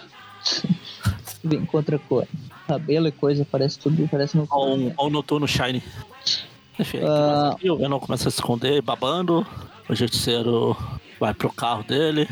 [1.43, 2.27] Vem com outra cor.
[2.67, 5.83] Cabelo e coisa, parece tudo, parece Ou um, ou noturno shiny.
[6.79, 6.99] Enfim,
[7.53, 9.47] aqui, o Venom começa a se esconder, babando.
[9.89, 10.77] O justiceiro
[11.19, 12.29] vai pro carro dele.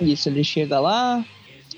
[0.00, 1.24] Isso, ele chega lá,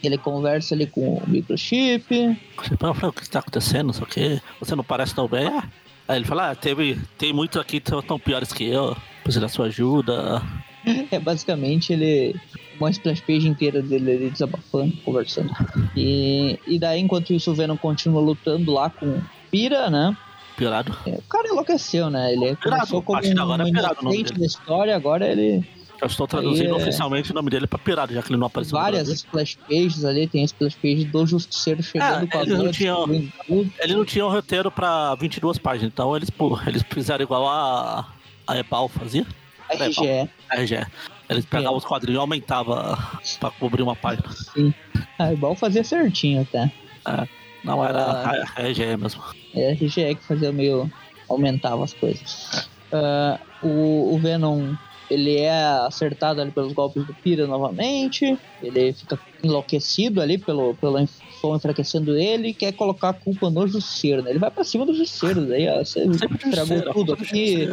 [0.03, 2.39] ele conversa ali com o microchip.
[2.57, 4.41] O que está acontecendo, o quê.
[4.61, 5.47] Você não parece tão bem.
[5.47, 5.65] Ah.
[6.09, 8.97] Aí ele fala, ah, teve, tem muitos aqui que tão piores que eu.
[9.23, 10.43] Preciso da sua ajuda.
[11.11, 12.37] É basicamente ele.
[12.79, 15.51] Uma splash page inteira dele ele desabafando, conversando.
[15.97, 20.17] E, e daí, enquanto isso, o Venom continua lutando lá com o Pira, né?
[20.57, 20.97] Pirado.
[21.07, 22.33] É, o cara enlouqueceu, né?
[22.33, 24.47] Ele Pirado, começou como a partir de agora é um Pirado o nome inocente da
[24.47, 25.69] história, agora ele.
[26.01, 28.47] Eu estou traduzindo Aí é- oficialmente o nome dele pra Pirado, já que ele não
[28.49, 32.43] apareceu várias splash pages ali, tem a splash page do Justiceiro chegando É, com a
[32.43, 32.71] eles não
[33.47, 33.73] tudo.
[33.79, 38.13] Ele não tinha um roteiro pra 22 páginas, então eles, pô, eles fizeram igual a,
[38.47, 39.27] a Ebal fazia.
[39.71, 40.29] RGE.
[40.51, 40.87] A RGE.
[41.31, 41.79] Eles pegavam É.
[41.79, 42.77] os quadrinhos e aumentavam
[43.41, 44.29] pra cobrir uma página.
[45.19, 46.71] Ah, igual fazia certinho até.
[47.67, 48.45] Não era Ah.
[48.57, 49.23] a RGE mesmo.
[49.55, 50.91] É a RGE que fazia meio.
[51.29, 52.69] aumentava as coisas.
[52.93, 54.75] Ah, o, o Venom.
[55.09, 55.53] Ele é
[55.87, 58.37] acertado ali pelos golpes do Pira novamente.
[58.61, 60.99] Ele fica enlouquecido ali pelo, pelo
[61.41, 64.21] som enfraquecendo ele e quer colocar a culpa no Justiceiro.
[64.23, 64.31] Né?
[64.31, 65.47] Ele vai pra cima do Justiceiro.
[65.47, 66.01] Daí ó, você
[66.45, 67.69] estragou tudo aqui.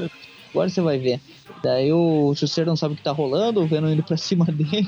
[0.51, 1.19] Agora você vai ver.
[1.63, 4.87] Daí o Justiceiro não sabe o que tá rolando, o Venom indo pra cima dele.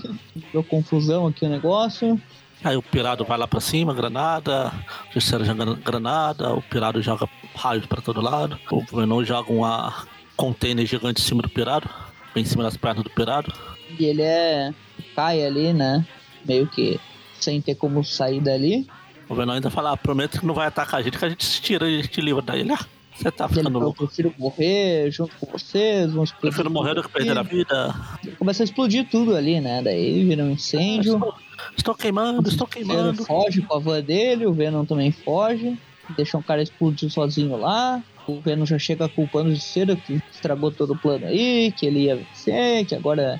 [0.53, 2.21] Deu confusão aqui o negócio.
[2.65, 4.73] Aí o pirado vai lá pra cima, granada,
[5.11, 10.07] o Justiceiro joga granada, o pirado joga raios pra todo lado, o Venom joga uma
[10.35, 11.87] container gigante em cima do pirado,
[12.33, 13.53] bem em cima das pernas do pirado.
[13.99, 14.73] E ele é.
[15.15, 16.03] cai ali, né?
[16.43, 16.99] Meio que
[17.39, 18.87] sem ter como sair dali.
[19.29, 21.45] O Venom ainda fala, ah, prometo que não vai atacar a gente, que a gente
[21.45, 22.61] se tira e a gente livra daí.
[22.61, 22.79] Ele, ah,
[23.15, 24.05] você tá Ele ficando fala, eu louco.
[24.05, 26.31] prefiro morrer junto com vocês, vamos.
[26.31, 27.95] Prefiro morrer do que perder a vida.
[28.37, 29.81] Começa a explodir tudo ali, né?
[29.81, 31.15] Daí vira um incêndio.
[31.15, 31.33] Estou,
[31.77, 33.13] estou queimando, estou O queimando.
[33.13, 35.77] Venom foge com a van dele, o Venom também foge.
[36.15, 38.03] Deixa um cara explodir sozinho lá.
[38.27, 42.01] O Venom já chega culpando o Justiceiro que estragou todo o plano aí, que ele
[42.05, 43.39] ia vencer, que agora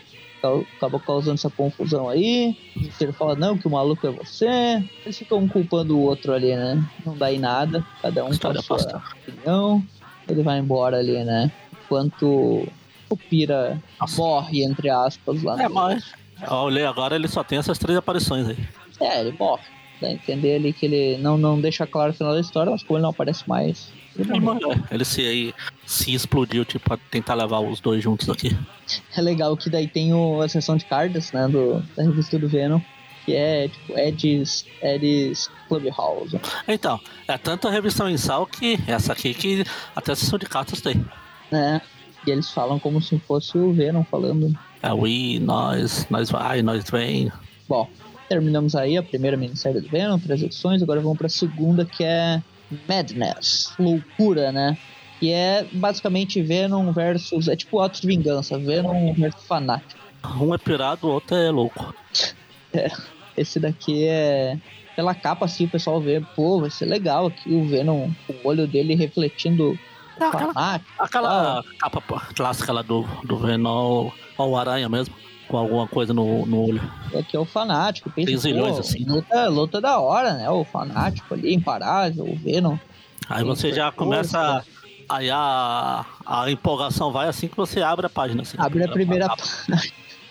[0.77, 2.55] acabou causando essa confusão aí.
[2.75, 4.83] O fala, não, que o maluco é você.
[5.03, 6.83] Eles ficam um culpando o outro ali, né?
[7.05, 9.83] Não dá em nada, cada um com a História sua opinião.
[10.27, 11.51] Ele vai embora ali, né?
[11.85, 12.67] Enquanto
[13.09, 14.17] o Pira Nossa.
[14.17, 16.03] morre, entre aspas, lá É, no- mas
[16.49, 18.57] olhei agora, ele só tem essas três aparições aí.
[18.99, 19.63] É, ele morre.
[20.01, 22.83] Dá a entender ali que ele não, não deixa claro o final da história, mas
[22.83, 24.71] como ele não aparece mais, ele morreu.
[25.03, 25.53] se, aí,
[25.85, 28.55] se explodiu, tipo, pra tentar levar os dois juntos aqui.
[29.15, 32.47] É legal que daí tem o, a seção de cartas, né, do, da revista do
[32.47, 32.79] Venom,
[33.25, 36.39] que é tipo Ed's, Ed's Clubhouse.
[36.67, 39.63] Então, é tanta revista mensal que essa aqui que
[39.95, 41.03] até a sessão de cartas tem.
[41.51, 41.81] né?
[42.25, 44.57] E eles falam como se fosse o Venom falando.
[44.81, 47.31] É we, nós, nós vai, nós vem.
[47.67, 47.87] Bom,
[48.27, 52.41] terminamos aí a primeira minissérie do Venom, três edições, agora vamos pra segunda que é
[52.87, 54.77] Madness, loucura, né?
[55.19, 57.47] Que é basicamente Venom versus.
[57.47, 59.99] É tipo Atos de Vingança, Venom versus Fanático.
[60.41, 61.93] Um é pirado, o outro é louco.
[63.37, 64.57] Esse daqui é.
[64.95, 68.65] Pela capa assim, o pessoal vê, pô, vai ser legal aqui o Venom, o olho
[68.65, 70.91] dele refletindo o É aquela, fanático.
[71.03, 72.01] aquela capa
[72.33, 75.13] clássica lá do, do Venom, ou o Aranha mesmo,
[75.47, 76.81] com alguma coisa no, no olho.
[77.17, 78.09] Aqui é o fanático.
[78.09, 79.05] Pensa, Tem zilhões, assim.
[79.05, 80.49] Luta, luta da hora, né?
[80.49, 82.77] O fanático ali, imparável, o Venom.
[83.29, 84.63] Aí você já começa.
[85.07, 88.41] Aí a, a empolgação vai assim que você abre a página.
[88.41, 89.81] Assim, Abre a primeira página.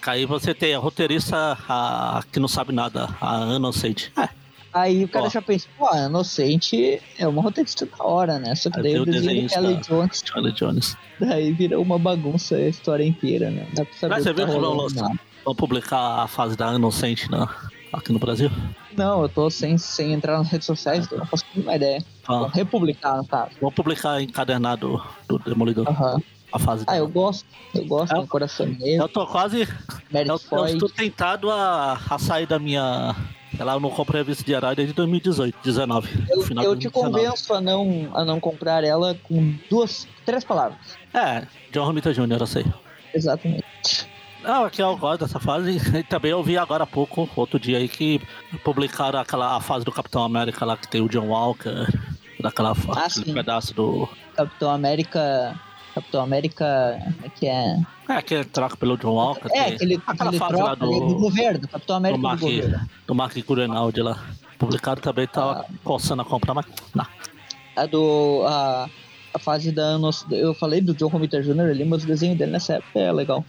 [0.07, 4.13] Aí você tem a roteirista a, que não sabe nada, a Ana Sage.
[4.17, 4.29] É,
[4.75, 5.31] Aí o cara Ó.
[5.31, 8.55] já pensa, pô, Inocente é uma roteirista da hora, né?
[8.57, 9.49] Só que Aí daí o desenho.
[9.49, 10.97] Kelly Jones, Charlie Jones.
[11.21, 13.69] daí virou uma bagunça a história inteira, né?
[13.73, 15.11] Dá pra saber Mas você tá viu que vão lançar?
[15.45, 17.49] Vamos publicar a fase da Inocente na,
[17.93, 18.51] aqui no Brasil?
[18.97, 21.77] Não, eu tô sem, sem entrar nas redes sociais, então eu não faço a mínima
[21.77, 22.05] ideia.
[22.27, 23.51] Ah, Vou republicar, no caso.
[23.61, 26.21] vamos publicar encadernado do Demolidor, Aham.
[26.53, 27.45] a fase Ah, eu gosto.
[27.75, 28.19] Eu gosto, É.
[28.19, 29.63] tem coração negro, Eu tô quase.
[29.63, 29.69] Eu,
[30.11, 33.15] Merit eu estou tentado a, a sair da minha.
[33.59, 36.27] Eu não comprei a revista de herói desde 2018, 19.
[36.31, 36.93] Eu, final eu te 2019.
[36.93, 40.79] convenço a não, a não comprar ela com duas, três palavras.
[41.13, 42.65] É, John Romita Jr., eu sei.
[43.15, 43.65] Exatamente.
[44.43, 45.79] Não, aqui eu gosto dessa fase.
[45.99, 48.21] E também eu vi agora há pouco, outro dia aí, que
[48.63, 51.87] publicaram aquela a fase do Capitão América lá que tem o John Walker,
[52.41, 53.33] daquela Ah, sim.
[53.33, 54.09] pedaço do.
[54.37, 55.59] Capitão América.
[55.95, 56.65] Capitão América.
[57.23, 57.79] É que é?
[58.09, 59.49] É, que troca pelo John Walker.
[59.53, 61.69] É, tem aquele, aquela aquele fase lá do, do governo.
[61.69, 62.89] Capitão do América do, Mark, governo.
[63.07, 64.25] do Mark Gurenaldi lá.
[64.59, 65.65] Publicado também, tava Ah.
[65.85, 66.67] coçando a comprar, mas.
[66.95, 67.07] Não.
[67.77, 68.43] A do.
[68.47, 68.89] A,
[69.35, 70.27] a fase da anos.
[70.31, 71.61] Eu falei do John Romita Jr.
[71.71, 73.45] ali, mas o desenho dele nessa época é legal.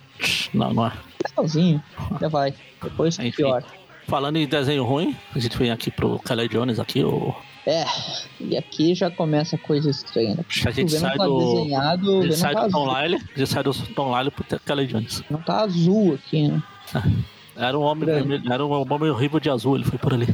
[0.53, 0.93] Não, não é.
[1.27, 1.83] Legalzinho.
[2.21, 2.53] Já vai.
[2.81, 3.31] Depois Enfim.
[3.31, 3.63] pior.
[4.07, 7.33] Falando em desenho ruim, a gente vem aqui pro Kelly Jones aqui, o.
[7.67, 7.83] É.
[8.39, 10.35] E aqui já começa coisa estranha.
[10.35, 10.45] né?
[10.65, 11.39] A gente sai tá do.
[11.39, 12.85] desenhado, A gente sai tá do Tom.
[13.01, 15.23] Lyle, a gente sai do Tom Lyle pro Kelly Jones.
[15.29, 16.61] Não tá azul aqui, né?
[17.57, 20.27] Era um homem vermelho, era um homem horrível de azul, ele foi por ali.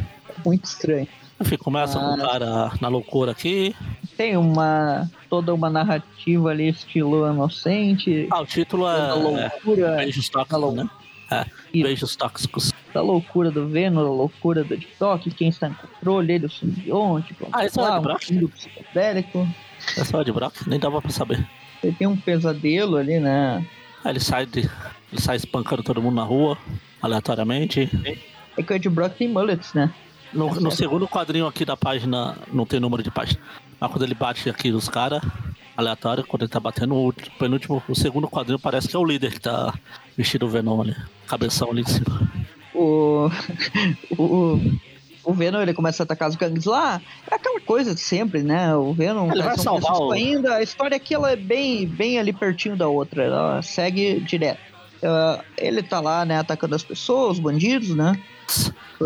[0.44, 1.08] Muito estranho.
[1.40, 2.14] Enfim, começa com Ah.
[2.16, 3.76] o cara na loucura aqui.
[4.18, 5.08] Tem uma.
[5.30, 9.22] toda uma narrativa ali, estilo inocente, Ah, o título é, loucura.
[9.24, 10.04] Lou- né?
[10.04, 10.32] É, Isso.
[11.74, 12.74] Beijos Tóxicos.
[12.94, 17.34] da loucura do Venom, da loucura do TikTok, quem está em controle, ele, o simbionte,
[17.40, 18.30] blá, Ah, esse é o um Brock?
[18.32, 19.48] mundo psicodélico.
[19.98, 21.48] É só de Brock, nem dava pra saber.
[21.84, 23.66] Ele tem um pesadelo ali, né?
[24.04, 24.60] Aí ele sai de.
[25.12, 26.58] Ele sai espancando todo mundo na rua,
[27.02, 27.90] aleatoriamente.
[28.58, 29.92] É que o Ed Brock tem mullets, né?
[30.34, 33.40] No, Tá no segundo quadrinho aqui da página, não tem número de página.
[33.80, 35.22] Mas quando ele bate aqui nos caras,
[35.82, 39.32] aleatório, quando ele tá batendo, o penúltimo, o segundo quadrinho parece que é o líder
[39.34, 39.74] que tá
[40.18, 40.96] vestido o Venom ali.
[41.28, 42.32] Cabeção ali em cima.
[42.74, 43.30] O.
[44.18, 44.60] o.
[45.24, 48.76] O Venom ele começa a atacar os gangues lá, é aquela coisa de sempre, né?
[48.76, 50.56] O Venom Ele vai são salvar o- ainda.
[50.56, 54.60] A história aqui ela é bem, bem ali pertinho da outra, ela segue direto.
[55.04, 58.20] Ah, ele tá lá, né, atacando as pessoas, os bandidos, né?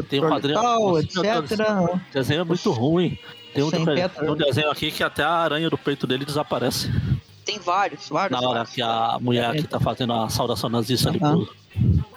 [0.10, 0.40] Tem um.
[0.40, 1.60] Tal, Nossa, etc.
[1.94, 3.18] O desenho é muito ruim.
[3.56, 6.91] Tem um, Sem tem um desenho aqui que até a aranha do peito dele desaparece.
[7.46, 8.39] Tem vários, vários.
[8.39, 8.76] Na hora vários.
[8.76, 11.46] que a mulher aqui tá fazendo a saudação nazista ali Aham.
[11.46, 11.56] pro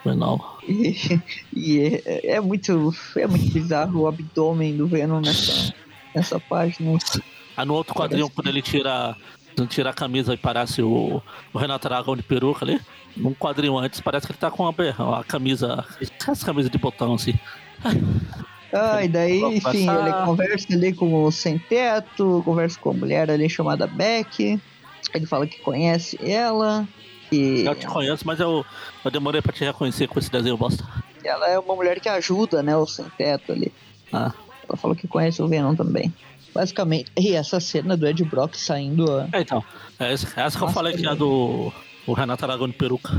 [0.05, 0.38] Venom.
[0.66, 1.20] E,
[1.55, 5.72] e é, é muito, é muito bizarro o abdômen do Venom nessa,
[6.14, 6.98] nessa página.
[7.57, 9.16] Aí no outro quadrinho, Parece quando ele tira,
[9.68, 11.22] tira a camisa e parece o,
[11.53, 12.81] o Renato Aragão de peruca ali.
[13.16, 15.85] Num quadrinho antes, parece que ele tá com uma, be- uma camisa.
[16.27, 17.35] Essa camisa de botão assim.
[18.72, 20.00] Ah, e daí, enfim, passar.
[20.09, 24.61] ele conversa ali com o sem teto, conversa com a mulher ali chamada Beck.
[25.14, 26.87] Ele fala que conhece ela,
[27.31, 28.64] que Eu te conheço, mas eu,
[29.04, 30.85] eu demorei pra te reconhecer com esse desenho bosta.
[31.24, 33.72] ela é uma mulher que ajuda, né, o sem teto ali.
[34.12, 34.33] Ah,
[34.68, 36.12] Ela falou que conhece o Venom também.
[36.54, 39.62] Basicamente, e essa cena do Ed Brock saindo, ó, é, então.
[39.98, 41.16] É essa, essa que eu Nossa, falei que é velho.
[41.16, 41.72] do
[42.07, 43.11] o Renato Aragão de peruca.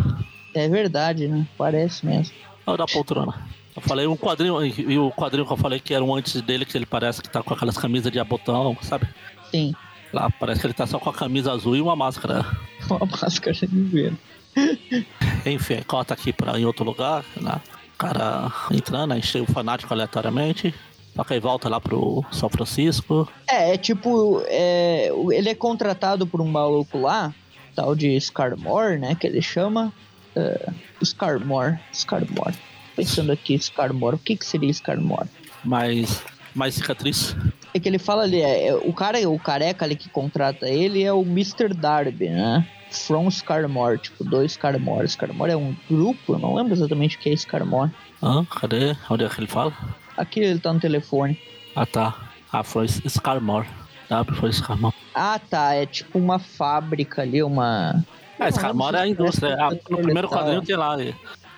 [0.53, 1.47] é verdade, né?
[1.57, 2.35] Parece mesmo.
[2.67, 3.33] É o da poltrona.
[3.79, 6.41] Eu falei um quadrinho, e e o quadrinho que eu falei que era um antes
[6.41, 9.07] dele, que ele parece que tá com aquelas camisas de botão, sabe?
[9.49, 9.73] Sim,
[10.11, 12.45] Lá parece que ele tá só com a camisa azul e uma máscara.
[12.89, 14.15] uma máscara de Venom.
[15.45, 17.61] Enfim, corta aqui pra, em outro lugar, né?
[17.93, 20.73] O cara entrando, encheu o fanático aleatoriamente.
[21.15, 23.29] Só que aí volta lá pro São Francisco.
[23.47, 27.33] É, é tipo, é, ele é contratado por um maluco lá,
[27.75, 29.93] tal de Scarmore, né, que ele chama.
[30.35, 30.69] é,
[31.03, 32.55] Scarmore, Scarmore.
[32.99, 35.29] Pensando aqui, Scarmore, o que que seria Scarmore?
[35.63, 36.21] mais,
[36.53, 37.35] mais cicatriz.
[37.73, 41.01] É que ele fala ali, é, é, o cara, o careca ali que contrata ele
[41.03, 41.73] é o Mr.
[41.73, 42.67] Darby, né?
[42.91, 45.07] From Scarmore, tipo, dois Scarmore.
[45.07, 47.91] Scarmore é um grupo, eu não lembro exatamente o que é Scarmore.
[48.21, 48.43] Hã?
[48.45, 48.95] Cadê?
[49.09, 49.71] Onde é que ele fala?
[50.17, 51.39] Aqui ele tá no telefone.
[51.75, 52.31] Ah, tá.
[52.51, 53.67] Ah, foi Scarmore.
[54.09, 54.95] W foi Scarmore.
[55.15, 58.03] Ah, tá, é tipo uma fábrica ali, uma...
[58.39, 59.55] É, Scarmore é a indústria.
[59.59, 60.97] Ah, no primeiro quadrinho tem lá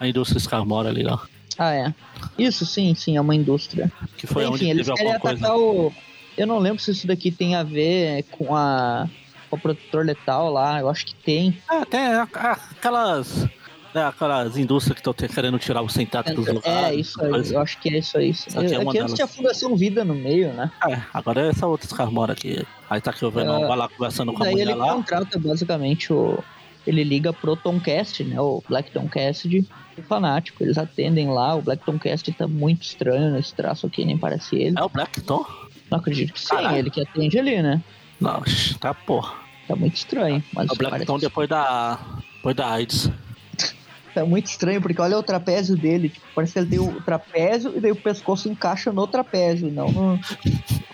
[0.01, 1.17] a indústria Scarmore ali, ó.
[1.57, 1.93] Ah, é.
[2.37, 3.91] Isso, sim, sim, é uma indústria.
[4.17, 5.93] Que foi onde Enfim, eles teve querem atacar o.
[6.37, 9.07] Eu não lembro se isso daqui tem a ver com a.
[9.49, 10.79] com o protetor letal lá.
[10.79, 11.55] Eu acho que tem.
[11.69, 13.45] Ah, tem aquelas.
[13.93, 16.65] né, aquelas indústrias que estão querendo tirar o sentato dos lugares.
[16.89, 17.29] É, isso aí.
[17.29, 17.53] coisa.
[17.53, 18.29] Eu acho que é isso aí.
[18.29, 18.47] Isso.
[18.57, 20.71] Aqui é É que antes tinha a Fundação Vida no meio, né?
[20.89, 22.65] É, agora é essa outra Scarmore aqui.
[22.89, 24.93] Aí tá aqui o Venom, É, vai lá conversando com a mulher ele lá.
[24.93, 26.39] contrata basicamente o.
[26.87, 28.39] Ele liga pro Tomcast, né?
[28.41, 29.65] O Black Tomcast de o
[30.04, 30.63] fanático.
[30.63, 31.56] Eles atendem lá.
[31.56, 34.75] O Black Tomcast tá muito estranho nesse traço aqui, nem parece ele.
[34.77, 35.45] É o Blackton?
[35.89, 36.77] Não acredito que sim, Caralho.
[36.77, 37.82] ele que atende ali, né?
[38.19, 38.41] Não,
[38.80, 39.34] tá porra.
[39.67, 40.43] Tá muito estranho.
[40.54, 41.99] Mas É o Blackton parece- depois da.
[42.38, 43.10] Depois da AIDS.
[44.13, 46.10] Tá muito estranho, porque olha o trapézio dele.
[46.10, 49.88] Tipo, parece que ele tem o trapézio e daí o pescoço encaixa no trapézio, não
[49.89, 50.19] no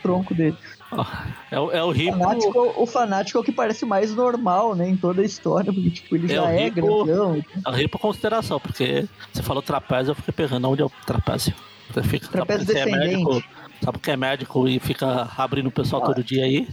[0.08, 0.56] tronco dele.
[1.52, 2.18] É, o- é o O rico.
[2.18, 4.88] fanático, o fanático é o que parece mais normal, né?
[4.90, 7.44] Em toda a história, porque tipo, ele É já o é rico- grandão.
[7.66, 10.92] É o rico por consideração, porque você falou trapézio, eu fiquei pegando onde é o
[11.06, 11.54] trapézio.
[11.90, 13.24] Você fica, Trapézio sabe é descendente.
[13.26, 13.44] médico,
[13.84, 16.06] sabe que é médico e fica abrindo o pessoal Ah.
[16.06, 16.68] todo dia aí.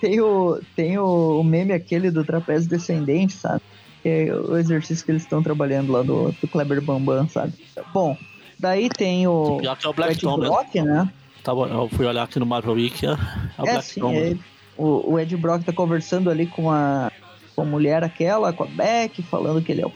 [0.00, 3.60] Tem o, tem o, o meme aquele do trapézio descendente, sabe?
[4.02, 7.52] Que é o exercício que eles estão trabalhando lá do, do Kleber Bambam, sabe?
[7.92, 8.16] Bom,
[8.58, 10.54] daí tem o, Pior que é o o Ed Blackton mesmo.
[10.54, 11.10] Brock, né?
[11.42, 13.12] Tá bom, eu fui olhar aqui no Marvel Wiki, é,
[13.78, 14.36] o sim, é.
[14.76, 17.10] O, o Ed Brock tá conversando ali com a,
[17.54, 19.92] com a mulher aquela, com a Beck, falando que ele é o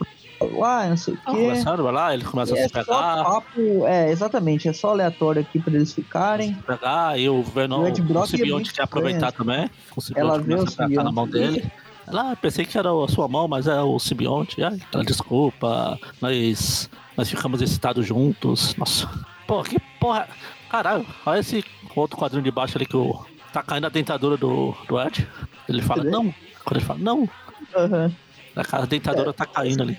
[0.59, 1.37] lá, não sei o Ah, quê.
[1.37, 5.59] Começaram lá, ele começa a é se pegar, papo, é, exatamente, é só aleatório aqui
[5.59, 6.53] pra eles ficarem.
[6.53, 9.69] se pegar, e o Venom, O Ed Brock é simbionte quer aproveitar também.
[9.99, 11.53] Simbionte Ela começa o a apertar na mão simbionte.
[11.61, 11.71] dele.
[12.07, 14.61] Ela, ah, pensei que era a sua mão, mas é o simbionte.
[14.61, 18.75] Ela, desculpa, nós, nós ficamos excitados juntos.
[18.77, 19.09] Nossa.
[19.47, 20.27] Pô, que porra.
[20.69, 21.63] Caralho, olha esse
[21.95, 23.25] outro quadrinho de baixo ali que o.
[23.53, 25.27] Tá caindo a dentadura do, do Ed.
[25.67, 26.33] Ele fala, não.
[26.63, 27.29] Quando ele fala, não.
[27.75, 28.13] Aham.
[28.55, 29.97] A dentadura é, tá caindo ali.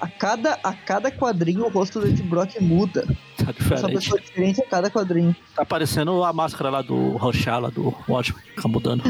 [0.00, 3.06] A cada, a cada quadrinho o rosto do Ed Brock muda.
[3.36, 3.72] Tá diferente.
[3.72, 5.34] Essa pessoa diferente a cada quadrinho.
[5.54, 8.42] Tá parecendo a máscara lá do Rochala, do Watchmen.
[8.54, 9.02] Fica mudando.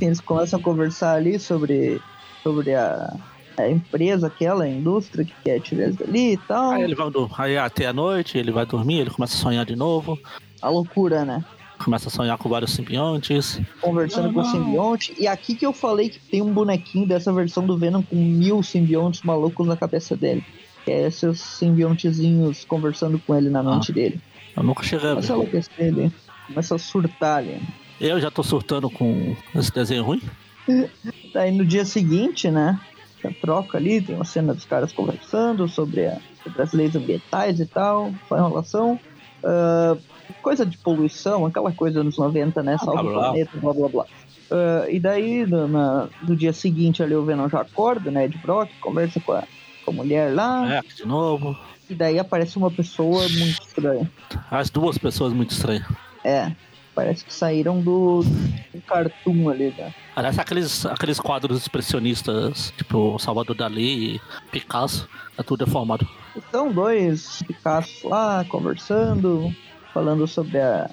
[0.00, 2.00] Eles começam a conversar ali sobre,
[2.42, 3.14] sobre a,
[3.56, 6.72] a empresa, aquela a indústria que quer tirar eles dali e tal.
[6.72, 9.76] Aí ele vai aí até a noite, ele vai dormir, ele começa a sonhar de
[9.76, 10.18] novo.
[10.60, 11.44] A loucura, né?
[11.78, 13.60] Começa a sonhar com vários simbiontes.
[13.80, 15.14] Conversando com o simbionte.
[15.18, 18.62] E aqui que eu falei que tem um bonequinho dessa versão do Venom com mil
[18.62, 20.44] simbiontes malucos na cabeça dele.
[20.84, 24.20] Que é esses simbiontezinhos conversando com ele na mente ah, dele.
[24.56, 25.26] Eu nunca cheguei a ver.
[25.26, 26.12] Começa a enlouquecer ele.
[26.46, 27.60] Começa a surtar ali.
[28.00, 30.22] Eu já tô surtando com esse desenho ruim.
[31.34, 32.80] Daí no dia seguinte, né?
[33.26, 37.60] A troca ali, tem uma cena dos caras conversando sobre, a, sobre as leis ambientais
[37.60, 38.98] e tal, só enrolação.
[39.42, 40.00] Uh,
[40.42, 42.78] coisa de poluição, aquela coisa nos 90, né?
[42.78, 44.04] Salva o planeta, blá blá blá.
[44.50, 48.28] Uh, e daí, no, na, no dia seguinte, ali o Venom já acorda, né?
[48.28, 49.42] De Brock, conversa com a,
[49.84, 50.76] com a mulher lá.
[50.76, 51.56] É, de novo.
[51.88, 54.10] E daí aparece uma pessoa muito estranha.
[54.50, 55.86] As duas pessoas muito estranhas.
[56.24, 56.50] É,
[56.96, 59.94] parece que saíram do, do cartoon ali, né?
[60.14, 64.18] Parece aqueles, aqueles quadros expressionistas, tipo Salvador Dali,
[64.50, 65.06] Picasso,
[65.36, 66.08] é tudo deformado.
[66.50, 69.54] São dois Picasso lá conversando,
[69.92, 70.88] falando sobre a,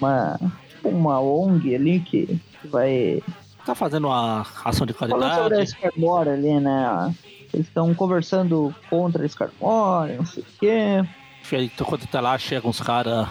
[0.00, 0.40] uma,
[0.82, 3.22] uma ONG ali que vai.
[3.64, 5.22] Tá fazendo uma ação de qualidade.
[5.22, 7.14] Falando sobre a Scarmore ali, né?
[7.52, 11.04] Eles estão conversando contra a Scarmore, não sei o quê.
[11.84, 13.28] Quando tá lá, chegam uns caras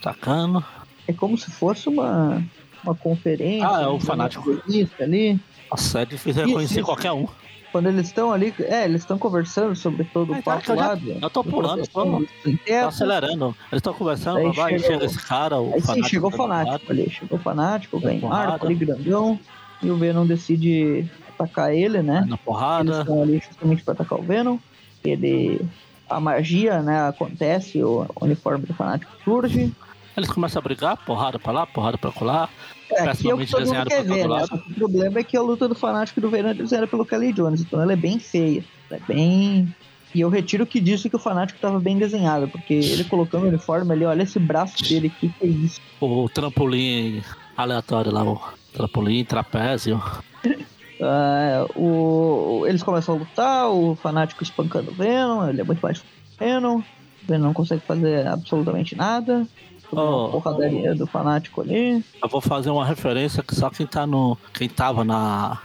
[0.00, 0.64] atacando.
[1.08, 2.44] É como se fosse uma,
[2.84, 3.66] uma conferência.
[3.66, 4.62] Ah, é o fanático.
[5.00, 5.40] Ali.
[5.70, 7.26] Nossa, é difícil reconhecer qualquer um.
[7.72, 10.98] Quando eles estão ali, é, eles estão conversando sobre todo o papo lá.
[11.20, 13.54] Eu tô pulando, tô, tô acelerando.
[13.70, 17.10] Eles estão conversando, aí vai, chega, esse cara, o aí sim, chegou o fanático ali,
[17.10, 19.38] chegou o fanático, vem Marco ali grandão,
[19.82, 22.24] e o Venom decide atacar ele, né?
[22.26, 22.90] Na porrada.
[22.90, 24.58] Eles estão ali justamente pra atacar o Venom.
[25.04, 25.60] Ele.
[26.08, 29.70] A magia, né, acontece, o uniforme do fanático surge.
[30.18, 32.50] Eles começam a brigar, porrada pra lá, porrada pra colar.
[32.90, 34.44] É, aqui é o que todo mundo quer ver, né?
[34.50, 37.80] o problema é que a luta do fanático do Verão era pelo Kelly Jones, então
[37.80, 38.64] ela é bem feia.
[38.90, 39.72] é bem.
[40.12, 43.48] E eu retiro que disse que o fanático estava bem desenhado, porque ele colocando o
[43.48, 45.80] uniforme ali, olha esse braço dele, que que é isso?
[46.00, 47.22] O trampolim
[47.56, 48.40] aleatório lá, o
[48.72, 50.02] trampolim, trapézio.
[50.98, 56.02] uh, o, eles começam a lutar, o fanático espancando o Venom, ele é muito mais
[56.40, 56.84] Venom, o
[57.22, 59.46] Venom não consegue fazer absolutamente nada
[59.92, 62.04] oh, porradaria do fanático ali.
[62.22, 64.36] Eu vou fazer uma referência que só quem tá no.
[64.52, 65.60] quem tava na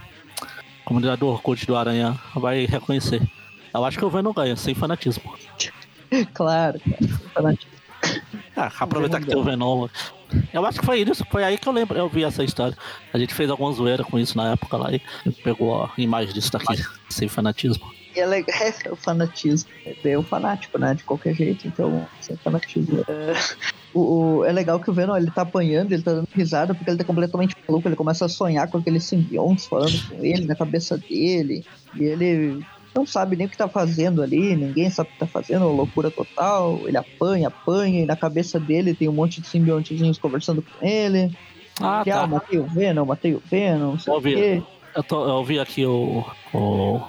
[0.85, 3.21] comunidade do Orkut do Aranha vai reconhecer.
[3.73, 5.33] Eu acho que o Venom ganha, sem fanatismo.
[6.33, 7.73] claro, cara, fanatismo.
[8.55, 9.87] Ah, aproveitar que tem o Venom.
[10.51, 12.77] Eu acho que foi isso, foi aí que eu lembro, eu vi essa história.
[13.11, 15.01] A gente fez alguma zoeira com isso na época lá e
[15.43, 17.91] pegou a imagem disso daqui, sem fanatismo.
[18.15, 18.55] E é legal,
[18.85, 19.69] é o fanatismo.
[20.03, 20.93] É o fanático, né?
[20.93, 23.03] De qualquer jeito, então, sem fanatismo.
[23.07, 23.33] É,
[23.93, 23.99] o,
[24.39, 26.97] o, é legal que o Venom ele tá apanhando, ele tá dando risada porque ele
[26.97, 27.87] tá completamente maluco.
[27.87, 31.63] Ele começa a sonhar com aqueles simbiontes falando com ele na cabeça dele.
[31.95, 32.63] E ele
[32.95, 36.11] não sabe nem o que tá fazendo ali, ninguém sabe o que tá fazendo, loucura
[36.11, 36.79] total.
[36.85, 41.35] Ele apanha, apanha, e na cabeça dele tem um monte de simbiontezinhos conversando com ele.
[41.81, 42.23] Ah, que, tá.
[42.23, 44.63] ah, matei o Venom, matei o Venom, não sei o quê.
[44.95, 47.01] Eu, tô, eu ouvi aqui o, o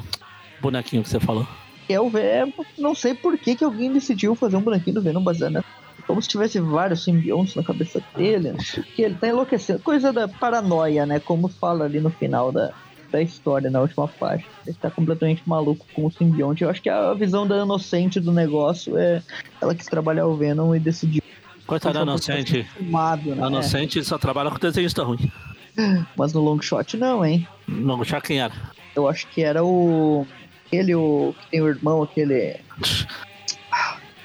[0.61, 1.47] bonequinho que você falou.
[1.87, 5.23] É o Venom, não sei por que, que alguém decidiu fazer um bonequinho do Venom
[5.23, 8.55] baseado nessa como se tivesse vários simbiontes na cabeça dele,
[8.95, 9.81] que ele tá enlouquecendo.
[9.81, 11.19] Coisa da paranoia, né?
[11.19, 12.73] Como fala ali no final da,
[13.11, 14.47] da história, na última parte.
[14.67, 16.63] Ele tá completamente maluco com o simbionte.
[16.63, 19.23] Eu acho que a visão da inocente do negócio é
[19.61, 21.23] ela quis trabalhar o Venom e decidiu.
[21.67, 22.65] Coitada da inocente.
[22.65, 23.43] Filmado, né?
[23.43, 25.31] A inocente só trabalha com desenhista ruim.
[26.17, 27.49] Mas no long shot não, hein?
[27.67, 28.53] No long shot quem era?
[28.95, 30.27] Eu acho que era o.
[30.67, 32.57] Aquele o, que tem o irmão, aquele.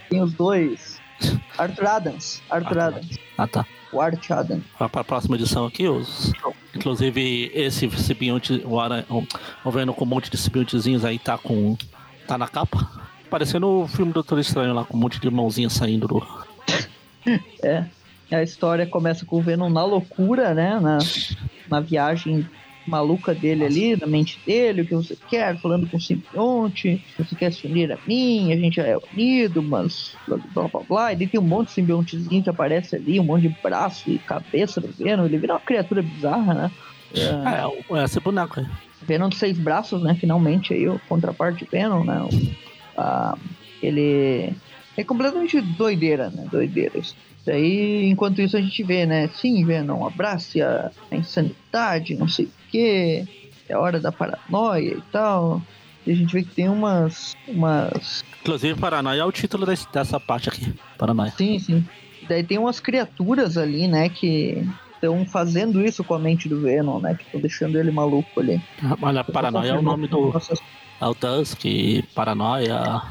[0.09, 0.98] Tem os dois.
[1.57, 2.41] Arthur Adams.
[2.49, 3.17] Arthur ah, Adams.
[3.37, 3.65] Ah, tá.
[3.91, 4.63] O Art Adams.
[4.77, 6.31] Para a próxima edição aqui, os...
[6.75, 9.05] inclusive esse simbionte, o, ara...
[9.63, 11.75] o vendo com um monte de simbiontezinhos aí tá com.
[12.27, 12.87] tá na capa.
[13.29, 16.27] Parecendo o filme Doutor Estranho lá, com um monte de mãozinha saindo do.
[17.63, 17.85] é.
[18.31, 20.79] A história começa com o Venom na loucura, né?
[20.79, 20.99] Na,
[21.67, 22.47] na viagem
[22.85, 27.35] maluca dele ali, na mente dele, o que você quer, falando com o simbionte, você
[27.35, 31.13] quer se unir a mim, a gente é unido, mas blá blá blá.
[31.13, 34.81] E tem um monte de simbiontezinho que aparece ali, um monte de braço e cabeça
[34.81, 36.71] do Venom, ele vira uma criatura bizarra, né?
[37.15, 38.67] É, é, é esse boneco aí.
[39.01, 40.15] Venom de seis braços, né?
[40.15, 42.21] Finalmente aí, o contraparte de Venom, né?
[42.21, 42.29] O,
[42.97, 43.37] ah,
[43.81, 44.53] ele
[44.97, 46.47] é completamente doideira, né?
[46.51, 46.99] Doideira.
[47.49, 49.27] Daí, enquanto isso, a gente vê, né?
[49.29, 53.25] Sim, Venom, abrace a, a insanidade, não sei quê.
[53.67, 55.59] é a hora da paranoia e tal.
[56.05, 57.35] E a gente vê que tem umas.
[57.47, 58.23] umas.
[58.41, 60.71] Inclusive, Paranoia é o título desse, dessa parte aqui.
[60.95, 61.31] Paranoia.
[61.31, 61.83] Sim, sim.
[62.27, 66.99] Daí tem umas criaturas ali, né, que estão fazendo isso com a mente do Venom,
[66.99, 67.15] né?
[67.15, 68.61] Que estão deixando ele maluco ali.
[69.01, 70.31] Olha, Paranoia é o nome do.
[71.01, 71.65] É o Tusk,
[72.13, 73.01] Paranoia.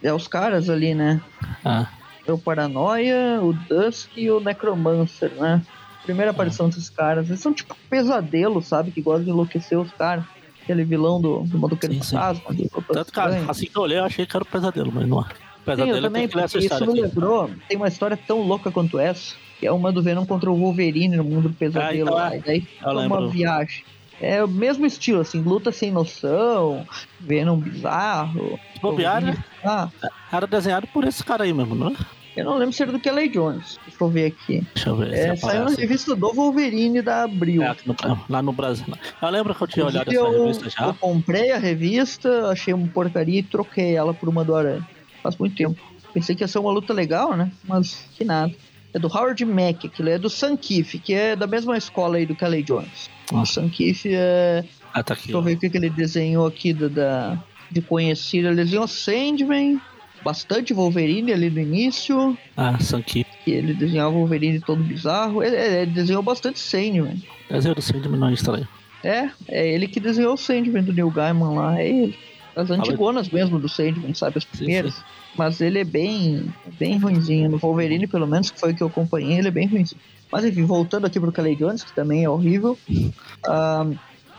[0.00, 1.20] É os caras ali, né?
[1.64, 1.99] É.
[2.30, 5.62] É o Paranoia, o Dusk e o Necromancer, né?
[6.04, 7.28] Primeira aparição desses caras.
[7.28, 8.90] Eles são tipo pesadelo, sabe?
[8.90, 10.24] Que gostam de enlouquecer os caras.
[10.62, 12.16] Aquele vilão do, do Motoqueiro Sim, sim.
[12.16, 12.54] Fantasma.
[12.92, 13.50] Tanto, cara, estranha.
[13.50, 15.24] assim que eu olhei, eu achei que era o pesadelo, mas não é.
[15.24, 15.30] Sim,
[15.64, 17.00] Pesadelo eu também, tem que porque isso me aqui.
[17.02, 17.50] lembrou.
[17.68, 21.16] Tem uma história tão louca quanto essa, que é uma do Venom contra o Wolverine
[21.16, 22.08] no mundo do pesadelo.
[22.08, 22.22] então é.
[22.22, 22.36] lá.
[22.36, 23.28] E daí é uma lembro.
[23.28, 23.84] viagem.
[24.22, 26.86] É o mesmo estilo, assim, luta sem noção,
[27.18, 28.58] Venom bizarro.
[28.82, 29.42] Bobear, né?
[29.64, 29.88] Ah,
[30.32, 31.96] Era desenhado por esse cara aí mesmo, não é?
[32.36, 33.78] Eu não lembro se era do Kelly Jones.
[33.86, 34.66] Deixa eu ver aqui.
[34.74, 37.62] Deixa eu ver É, saiu na revista do Wolverine da Abril.
[37.62, 37.96] É, no-
[38.28, 38.86] lá no Brasil.
[39.20, 40.86] Eu lembro que eu tinha olhado essa revista já.
[40.86, 44.86] eu comprei a revista, achei uma porcaria e troquei ela por uma do Aranha.
[45.22, 45.78] Faz muito tempo.
[46.14, 47.50] Pensei que ia ser uma luta legal, né?
[47.64, 48.52] Mas que nada.
[48.92, 52.34] É do Howard Mack, aquilo é do Sankiff, que é da mesma escola aí do
[52.34, 53.08] Kelly Jones.
[53.30, 53.60] O Nossa.
[53.60, 54.64] Sankiff é.
[54.92, 55.26] Ah, tá aqui.
[55.26, 55.42] Deixa eu ó.
[55.42, 57.38] ver o que, que ele desenhou aqui da, da-
[57.70, 58.48] de conhecido.
[58.48, 59.80] Ele desenhou Sandman,
[60.22, 62.36] bastante Wolverine ali no início.
[62.56, 63.24] Ah, Sanki.
[63.44, 65.42] Que ele desenhava o Wolverine todo bizarro.
[65.42, 67.22] Ele, ele desenhou bastante Sandman.
[67.50, 68.68] Desenho do Sandman não é estranho.
[69.02, 72.18] É, é ele que desenhou o Sandman do Neil Gaiman lá, é ele.
[72.54, 74.38] As antigonas mesmo do Sandman, sabe?
[74.38, 75.02] As primeiras.
[75.36, 77.48] Mas ele é bem, bem ruimzinho.
[77.48, 80.00] No Wolverine, pelo menos, que foi o que eu acompanhei, ele é bem ruimzinho.
[80.30, 82.78] Mas enfim, voltando aqui pro Jones, que também é horrível.
[83.46, 83.86] ah,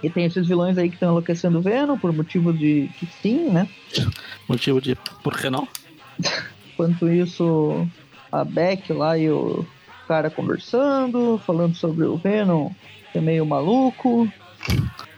[0.03, 3.49] e tem esses vilões aí que estão enlouquecendo o Venom por motivo de, de sim,
[3.49, 3.67] né?
[4.47, 5.67] Motivo de por que não?
[6.73, 7.87] Enquanto isso,
[8.31, 9.65] a Beck lá e o
[10.07, 12.71] cara conversando, falando sobre o Venom,
[13.11, 14.27] que é meio maluco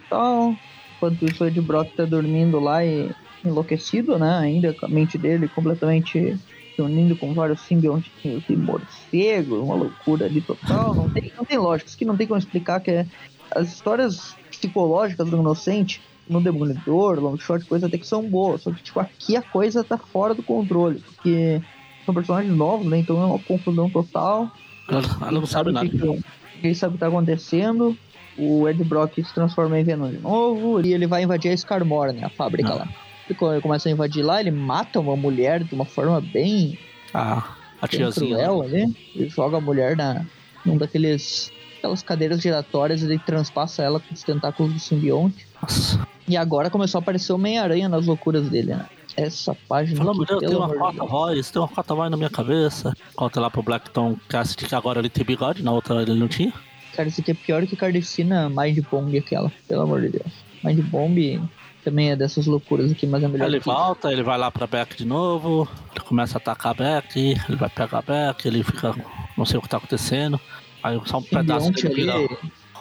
[0.09, 0.55] tal.
[0.97, 3.11] Enquanto isso, o Ed Brock tá dormindo lá e
[3.43, 4.37] enlouquecido, né?
[4.37, 6.37] Ainda com a mente dele completamente
[6.75, 10.93] se unindo com vários simbiontes de morcego, uma loucura ali total.
[10.93, 11.89] Não tem, não tem lógica.
[11.89, 13.05] Isso que não tem como explicar que é
[13.51, 14.35] as histórias
[14.67, 18.61] psicológicas do Inocente no Demolidor, Longshot, coisa até que são boas.
[18.61, 20.99] Só que, tipo, aqui a coisa tá fora do controle.
[21.15, 21.61] Porque
[22.05, 22.99] são personagens novos, né?
[22.99, 24.49] Então é uma confusão total.
[24.89, 25.89] Ela, não sabe nada.
[25.89, 27.97] que sabe o que tá acontecendo.
[28.37, 30.81] O Ed Brock se transforma em Venom de novo.
[30.81, 32.23] E ele vai invadir a Scarmore, né?
[32.23, 32.75] A fábrica Ah.
[32.75, 32.89] lá.
[33.29, 36.77] E quando ele começa a invadir lá, ele mata uma mulher de uma forma bem,
[37.13, 38.35] Ah, a tiazinha.
[38.35, 38.93] cruel ali.
[39.15, 40.25] Ele joga a mulher na,
[40.65, 41.51] num daqueles.
[41.83, 45.45] Aquelas cadeiras giratórias e ele transpassa ela com os tentáculos do simbionte.
[45.61, 46.07] Nossa.
[46.25, 48.85] E agora começou a aparecer o Homem-Aranha nas loucuras dele, né?
[49.17, 49.97] Essa página.
[49.99, 52.95] Pelo amor de Deus, tem uma quarta voz, tem uma quarta voz na minha cabeça.
[53.13, 56.53] Conta lá pro Blackton Cassidy que agora ele tem bigode, na outra ele não tinha.
[56.95, 60.31] Cara, isso aqui é pior que Cardecina Mind Bomb aquela, pelo amor de Deus.
[60.63, 61.41] Mind Bomb
[61.83, 64.65] também é dessas loucuras aqui, mas é melhor ele que volta, ele vai lá pra
[64.65, 68.63] Beck de novo, ele começa a atacar a Beck, ele vai pegar a Beck, ele
[68.63, 68.95] fica.
[69.37, 70.39] não sei o que tá acontecendo.
[70.83, 72.13] Aí só um pedaço dele vira.
[72.15, 72.29] ali,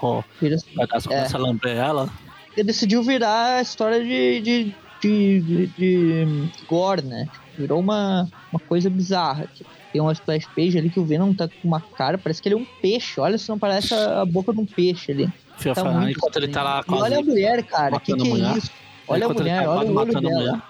[0.03, 2.09] ó, vira- um pedaço começa a lamber ela.
[2.57, 7.29] Ele decidiu virar a história de, de, de, de, de gore, né?
[7.57, 9.47] Virou uma, uma coisa bizarra.
[9.55, 12.49] Tipo, tem uma splash page ali que o Venom tá com uma cara, parece que
[12.49, 13.21] ele é um peixe.
[13.21, 15.31] Olha se não parece a, a boca de um peixe ali.
[15.75, 16.83] Tá muito enquanto ele tá lá.
[16.89, 18.01] E olha a mulher, cara.
[18.01, 18.55] Que que a mulher.
[18.55, 18.71] é isso?
[19.07, 20.35] Olha a enquanto ele mulher, tá olha o olho a dela.
[20.41, 20.63] mulher.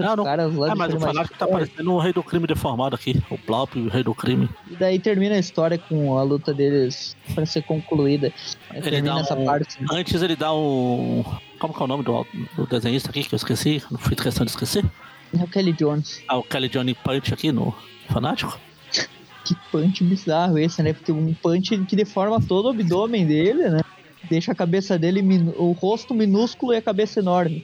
[0.00, 0.24] Ah, não.
[0.24, 3.22] caras lá Ah, de mas o fanático tá parecendo o rei do crime deformado aqui.
[3.30, 4.48] O Plop, o rei do crime.
[4.70, 8.32] E daí termina a história com a luta deles pra ser concluída.
[8.72, 9.80] Ele termina essa um- parte.
[9.80, 9.86] né?
[9.92, 11.24] Antes ele dá um.
[11.58, 12.26] Como que é o nome do,
[12.56, 13.82] do desenhista aqui que eu esqueci?
[13.90, 14.84] Não fui questão de esquecer.
[15.38, 16.22] É o Kelly Jones.
[16.28, 17.74] Ah, o Kelly Johnny Punch aqui no
[18.08, 18.58] Fanático.
[19.44, 20.94] Que punch bizarro esse, né?
[20.94, 23.80] Porque um punch que deforma todo o abdômen dele, né?
[24.30, 25.20] Deixa a cabeça dele,
[25.58, 27.62] o rosto minúsculo e a cabeça enorme.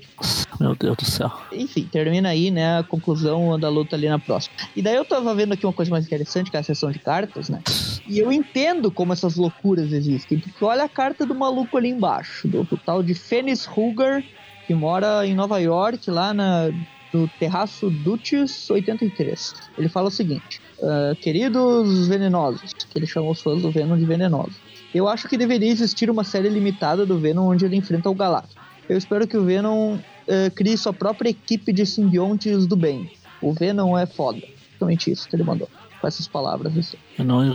[0.60, 1.32] Meu Deus do céu.
[1.50, 4.54] Enfim, termina aí, né, a conclusão da luta ali na próxima.
[4.76, 6.98] E daí eu tava vendo aqui uma coisa mais interessante, que é a sessão de
[6.98, 7.62] cartas, né?
[8.06, 12.46] E eu entendo como essas loucuras existem, porque olha a carta do maluco ali embaixo,
[12.46, 14.22] do, do tal de Fennis Ruger,
[14.66, 16.70] que mora em Nova York, lá na,
[17.10, 19.54] no Terraço Duties 83.
[19.78, 24.04] Ele fala o seguinte: "Ah, Queridos venenosos, que ele chamou os fãs do Venom de
[24.04, 24.56] venenosos.
[24.94, 28.56] Eu acho que deveria existir uma série limitada do Venom onde ele enfrenta o Galactus.
[28.88, 29.98] Eu espero que o Venom
[30.30, 33.10] eh, crie sua própria equipe de simbiontes do bem.
[33.42, 34.38] O Venom é foda.
[34.70, 35.68] Exatamente isso que ele mandou.
[36.00, 36.74] Com essas palavras.
[36.78, 36.96] Assim.
[37.18, 37.54] Eu não ia.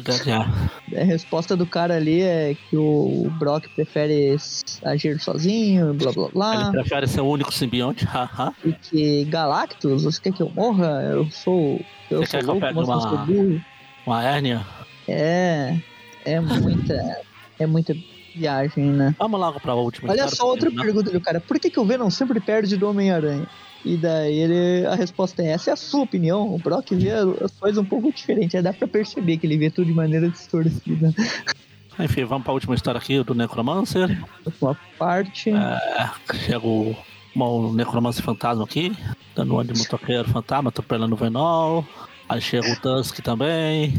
[0.95, 4.37] A resposta do cara ali é que o Brock prefere
[4.83, 6.61] agir sozinho, blá blá blá.
[6.61, 8.53] Ele prefere ser o único simbionte, haha.
[8.63, 11.01] E que Galactus, você quer que eu morra?
[11.11, 11.81] Eu sou.
[12.11, 13.61] Eu Você quer sou que eu louco, mas eu uma- burro.
[14.05, 14.61] Uma hérnia.
[15.07, 15.79] É.
[16.23, 17.17] É muita.
[17.57, 17.95] É muita
[18.35, 19.15] Viagem, né?
[19.17, 20.83] Vamos logo pra última Olha só outra terminar.
[20.83, 21.39] pergunta do cara.
[21.39, 23.47] Por que, que o Venom sempre perde do Homem-Aranha?
[23.85, 26.53] E daí ele, a resposta é essa é a sua opinião.
[26.53, 28.55] O Brock vê as coisas um pouco diferentes.
[28.55, 31.13] Aí dá pra perceber que ele vê tudo de maneira distorcida.
[31.99, 34.21] Enfim, vamos pra última história aqui do Necromancer.
[34.59, 35.51] Uma parte.
[35.51, 36.95] É, chega o,
[37.35, 38.91] o Necromancer fantasma aqui,
[39.33, 41.85] dando uma de motoqueiro fantasma, atropelando o Venol.
[42.27, 43.93] Aí chega o Tusk também.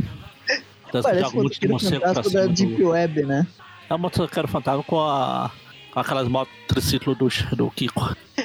[0.90, 2.88] Tusk Parece joga um monte de morcego pra fantasma da cima Deep do...
[2.88, 3.46] Web, né?
[3.88, 5.50] É o motoqueiro fantasma com, a,
[5.92, 8.00] com aquelas motos triciclo do, do Kiko.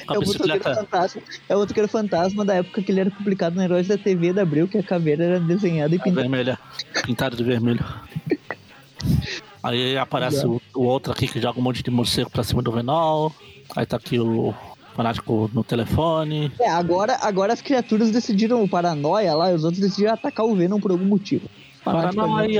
[0.06, 0.74] Com a É bicicleta.
[0.74, 1.22] fantasma.
[1.48, 4.42] É o motoqueiro fantasma da época que ele era publicado no Heróis da TV da
[4.42, 6.20] Abril, que a caveira era desenhada e pintada.
[6.22, 6.58] vermelha,
[7.04, 7.84] pintado de vermelho.
[9.62, 12.72] Aí aparece o, o outro aqui que joga um monte de morcego pra cima do
[12.72, 13.32] Venol.
[13.76, 14.52] Aí tá aqui o
[14.94, 16.50] fanático no telefone.
[16.60, 20.54] É, agora, agora as criaturas decidiram o paranoia lá e os outros decidiram atacar o
[20.54, 21.48] Venom por algum motivo.
[21.84, 22.58] Para não ali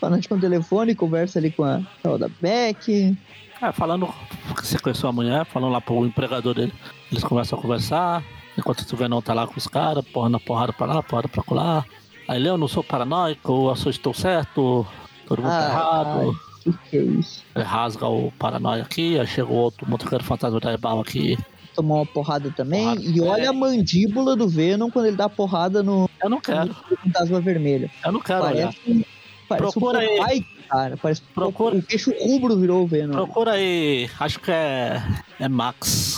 [0.00, 1.78] no a letra telefone, conversa ali com a
[2.18, 3.16] da Beck.
[3.60, 4.06] É, falando
[4.54, 6.72] que você conheceu a mulher, falando lá pro empregador dele.
[7.10, 8.22] Eles começam a conversar.
[8.58, 11.42] Enquanto o Venom tá lá com os caras, porra na porrada pra lá, porrada pra
[11.54, 11.84] lá.
[12.28, 14.86] Aí ele, eu não sou paranoico, eu só estou certo,
[15.26, 16.40] todo mundo tá errado.
[16.62, 17.44] que que é isso?
[17.54, 21.38] Ele rasga o paranoia aqui, aí chega o outro motoqueiro fantasma da Ebal aqui.
[21.74, 22.84] Tomou uma porrada também.
[22.96, 26.74] Porrada e olha a mandíbula do Venom quando ele dá porrada no, Eu não quero,
[26.90, 27.90] no fantasma vermelho.
[28.04, 28.74] eu não quero olhar.
[28.74, 29.06] Parece,
[29.48, 30.16] parece Procura um aí.
[30.18, 30.96] Popeye, cara.
[30.96, 31.76] Parece Procura.
[31.76, 33.12] o queixo rubro virou o Venom.
[33.12, 35.02] Procura aí, acho que é,
[35.40, 36.16] é Max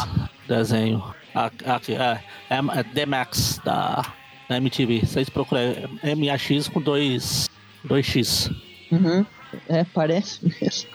[0.48, 1.02] desenho.
[1.34, 2.20] Ah, Aqui, é,
[2.50, 4.02] é, é The Max da,
[4.48, 5.00] da MTV.
[5.00, 5.60] Vocês procuram
[6.02, 7.48] MAX com dois,
[7.84, 8.50] dois x
[8.90, 9.24] Uhum.
[9.68, 10.88] É, parece mesmo.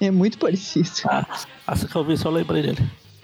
[0.00, 0.88] É muito parecido.
[1.04, 1.26] Ah,
[1.66, 2.78] assim que eu vi, só lembrei dele.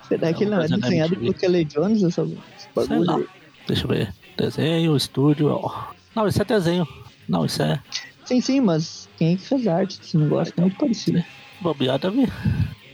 [0.08, 2.28] Será que ele não é desenhado por Kelly Jones, essa,
[2.74, 3.28] bagulho?
[3.66, 4.14] Deixa eu ver.
[4.36, 5.48] Desenho, estúdio.
[5.48, 5.84] ó.
[6.14, 6.86] Não, isso é desenho.
[7.28, 7.80] Não, isso é
[8.26, 10.52] Sim, sim, mas quem é que fez arte desse negócio?
[10.56, 11.22] É muito parecido.
[11.60, 12.28] bobeada, vi.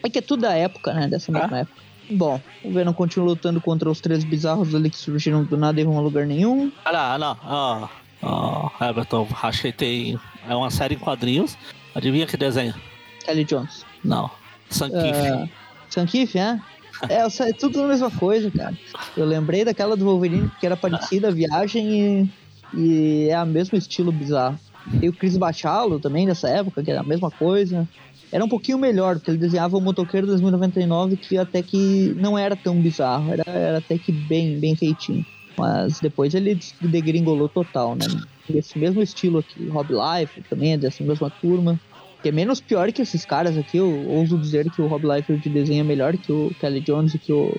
[0.04, 1.08] É que é tudo da época, né?
[1.08, 1.60] Dessa mesma Ah.
[1.60, 1.82] época.
[2.10, 5.84] Bom, o Venom continua lutando contra os três bizarros ali que surgiram do nada e
[5.84, 6.70] vão a lugar nenhum.
[6.84, 7.88] Ah, não, não.
[8.22, 10.20] Ó, ó, Everton, achei que tem.
[10.48, 11.56] É uma série em quadrinhos.
[11.94, 12.74] Adivinha que desenho?
[13.24, 13.86] Kelly Jones.
[14.04, 14.30] Não.
[14.68, 15.12] Sankif.
[15.16, 15.48] Ah,
[15.88, 16.60] Sankif, é?
[17.08, 18.76] É, eu sei, é tudo a mesma coisa, cara.
[19.16, 22.30] Eu lembrei daquela do Wolverine que era parecida, a viagem e,
[22.74, 24.58] e é o mesmo estilo bizarro.
[25.00, 27.88] E o Chris Bachalo também dessa época, que era a mesma coisa.
[28.30, 32.56] Era um pouquinho melhor, porque ele desenhava o Motoqueiro 2099 que até que não era
[32.56, 35.24] tão bizarro, era, era até que bem, bem feitinho.
[35.56, 38.06] Mas depois ele degringolou total, né?
[38.48, 41.78] Esse mesmo estilo aqui, Rob Life também é dessa mesma turma.
[42.22, 45.46] Que é menos pior que esses caras aqui, eu ouso dizer que o Rob Liefeld
[45.48, 47.52] desenha melhor que o Kelly Jones e que o,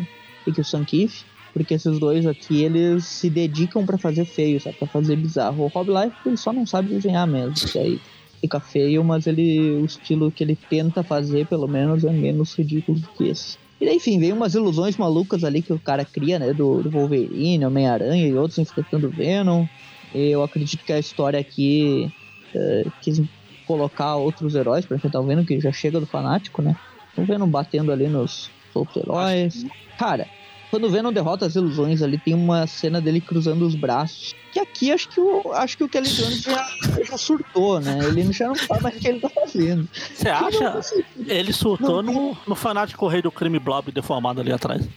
[0.48, 1.24] e que o Sankiff.
[1.54, 4.76] Porque esses dois aqui, eles se dedicam pra fazer feio, sabe?
[4.78, 5.64] Pra fazer bizarro.
[5.64, 7.54] O Rob Liefeld, ele só não sabe desenhar mesmo.
[7.54, 8.02] Que aí
[8.42, 13.00] fica feio, mas ele o estilo que ele tenta fazer, pelo menos, é menos ridículo
[13.00, 13.58] do que esse.
[13.80, 16.54] E daí, enfim, vem umas ilusões malucas ali que o cara cria, né?
[16.54, 19.66] Do, do Wolverine, Homem-Aranha e outros enfrentando Venom.
[20.14, 22.12] Eu acredito que a história aqui
[22.56, 23.22] eh, quis
[23.66, 26.76] colocar outros heróis pra enfrentar o Venom, que já chega do fanático, né?
[27.18, 29.66] O Venom batendo ali nos outros heróis.
[29.98, 30.28] Cara,
[30.74, 34.34] quando o Venom derrota as ilusões ali, tem uma cena dele cruzando os braços.
[34.52, 36.68] Que aqui acho que o, acho que o Kelly Jones já,
[37.08, 38.00] já surtou, né?
[38.08, 39.88] Ele já não sabe mais o que ele tá fazendo.
[39.94, 40.82] Você acha?
[41.28, 44.90] Ele surtou Não, no, no fanático rei do crime blob deformado ali atrás.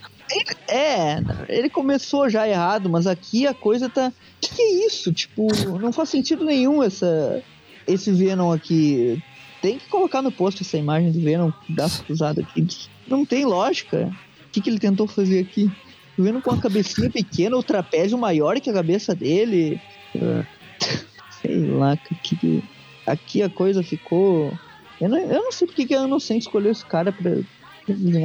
[0.67, 4.11] É, ele começou já errado, mas aqui a coisa tá.
[4.41, 5.13] Que que é isso?
[5.13, 5.47] Tipo,
[5.77, 7.43] não faz sentido nenhum essa
[7.85, 9.21] esse Venom aqui.
[9.61, 12.67] Tem que colocar no post essa imagem do Venom, braço cruzado aqui.
[13.07, 14.11] Não tem lógica.
[14.57, 15.69] O que, que ele tentou fazer aqui?
[16.17, 19.79] O Venom com a cabecinha pequena, o trapézio maior que a cabeça dele.
[20.15, 20.43] Ah,
[21.41, 22.63] Sei lá, que, que-
[23.05, 24.51] aqui a coisa ficou.
[24.99, 27.31] Eu não, eu não sei porque que a Inocente escolheu esse cara pra.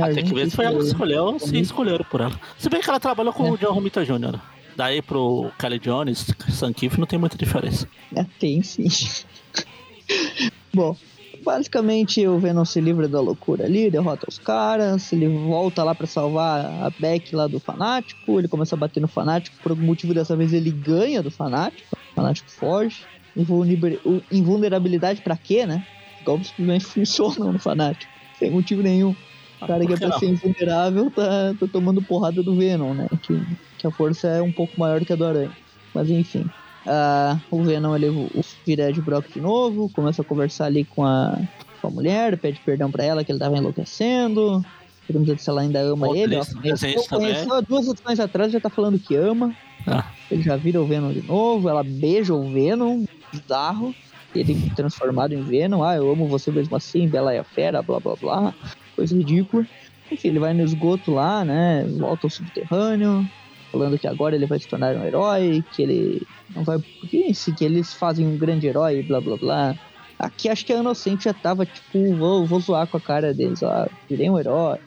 [0.05, 2.41] Ah, tem que se foi ela que escolheu ou se escolheram por ela.
[2.59, 3.51] Se bem que ela trabalhou com É.
[3.51, 4.41] o John Romita Jr.
[4.74, 7.87] Daí pro Kelly Jones, Sankiff não tem muita diferença.
[8.16, 8.89] É, tem sim.
[10.74, 10.97] Bom,
[11.43, 16.07] basicamente o Venom se livra da loucura ali, derrota os caras, ele volta lá pra
[16.07, 20.14] salvar a Beck lá do Fanático, ele começa a bater no Fanático, por algum motivo
[20.14, 23.05] dessa vez ele ganha do Fanático, o Fanático foge.
[23.34, 23.99] Invulner-
[24.30, 25.82] Invulnerabilidade pra quê, né?
[26.24, 29.14] Golpes simplesmente funcionam no Fanático, sem motivo nenhum.
[29.61, 33.07] O cara que é pra ser invulnerável tá, tá tomando porrada do Venom, né?
[33.22, 33.40] Que,
[33.78, 35.53] que a força é um pouco maior que a do Aranha.
[35.95, 36.45] Mas enfim.
[36.87, 38.28] Ah, o Venom ele
[38.66, 41.39] vira Ed Brock de novo, começa a conversar ali com a,
[41.80, 44.64] com a mulher, pede perdão pra ela que ele tava enlouquecendo.
[45.07, 46.37] Pergunta se ela ainda ama Outro ele.
[46.37, 49.55] Ó, conheceu, conheceu duas edições atrás, já tá falando que ama.
[49.87, 50.07] Ah.
[50.30, 53.95] Ele já vira o Venom de novo, ela beija o Venom, bizarro.
[54.35, 57.99] ele transformado em Venom, ah, eu amo você mesmo assim, Bela e a Fera, blá
[57.99, 58.55] blá blá,
[58.95, 59.66] coisa ridícula.
[60.11, 61.85] Enfim, ele vai no esgoto lá, né?
[61.99, 63.28] Volta ao subterrâneo,
[63.73, 66.79] falando que agora ele vai se tornar um herói, que ele não vai.
[66.79, 69.75] Porque que eles fazem um grande herói, blá blá blá.
[70.18, 73.62] Aqui acho que a Inocente já tava tipo, vou, vou zoar com a cara deles,
[73.62, 74.79] ó, virei um herói.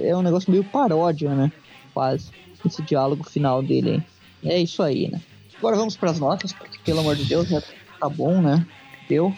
[0.00, 1.52] É um negócio meio paródia, né?
[1.92, 2.30] Quase.
[2.64, 4.04] Esse diálogo final dele, hein?
[4.44, 5.20] É isso aí, né?
[5.58, 7.60] Agora vamos para as notas, porque pelo amor de Deus já
[8.00, 8.64] tá bom, né?
[9.08, 9.34] Deu.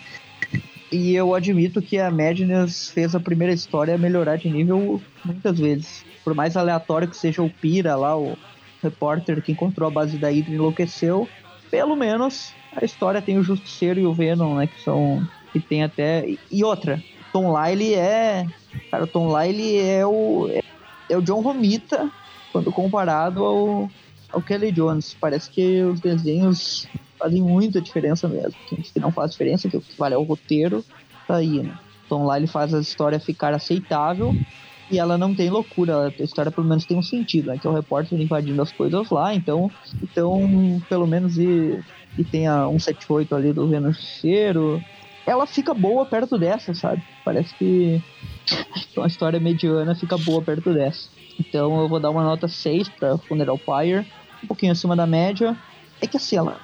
[0.93, 6.05] E eu admito que a Madness fez a primeira história melhorar de nível muitas vezes.
[6.25, 8.37] Por mais aleatório que seja o Pira lá, o
[8.83, 11.29] repórter que encontrou a base da Hydra enlouqueceu,
[11.71, 14.67] pelo menos a história tem o Justiceiro e o Venom, né?
[14.67, 15.27] Que são.
[15.53, 16.25] que tem até.
[16.51, 17.03] E outra,
[17.33, 18.47] Tom Lyle é.
[18.91, 20.49] Cara, o Tom Lyle é o.
[21.09, 22.11] É o John Romita
[22.53, 23.91] quando comparado ao,
[24.33, 25.17] ao Kelly Jones.
[25.21, 28.55] Parece que os desenhos fazem muita diferença mesmo.
[28.69, 30.85] Que não faz diferença, que o que vale é o roteiro,
[31.27, 31.77] tá aí, né?
[32.11, 34.35] Lá ele faz a história ficar aceitável
[34.91, 37.59] e ela não tem loucura, a história pelo menos tem um sentido, né?
[37.59, 39.71] Que é o repórter invadindo as coisas lá, então,
[40.03, 41.79] então pelo menos e,
[42.19, 44.83] e tem a 178 ali do Venom Cheiro,
[45.27, 47.03] ela fica boa perto dessa, sabe?
[47.25, 48.03] Parece que
[48.97, 51.09] uma história mediana fica boa perto dessa.
[51.39, 54.07] Então eu vou dar uma nota 6 pra Funeral Pyre,
[54.43, 55.57] um pouquinho acima da média.
[56.01, 56.59] É que assim, ela.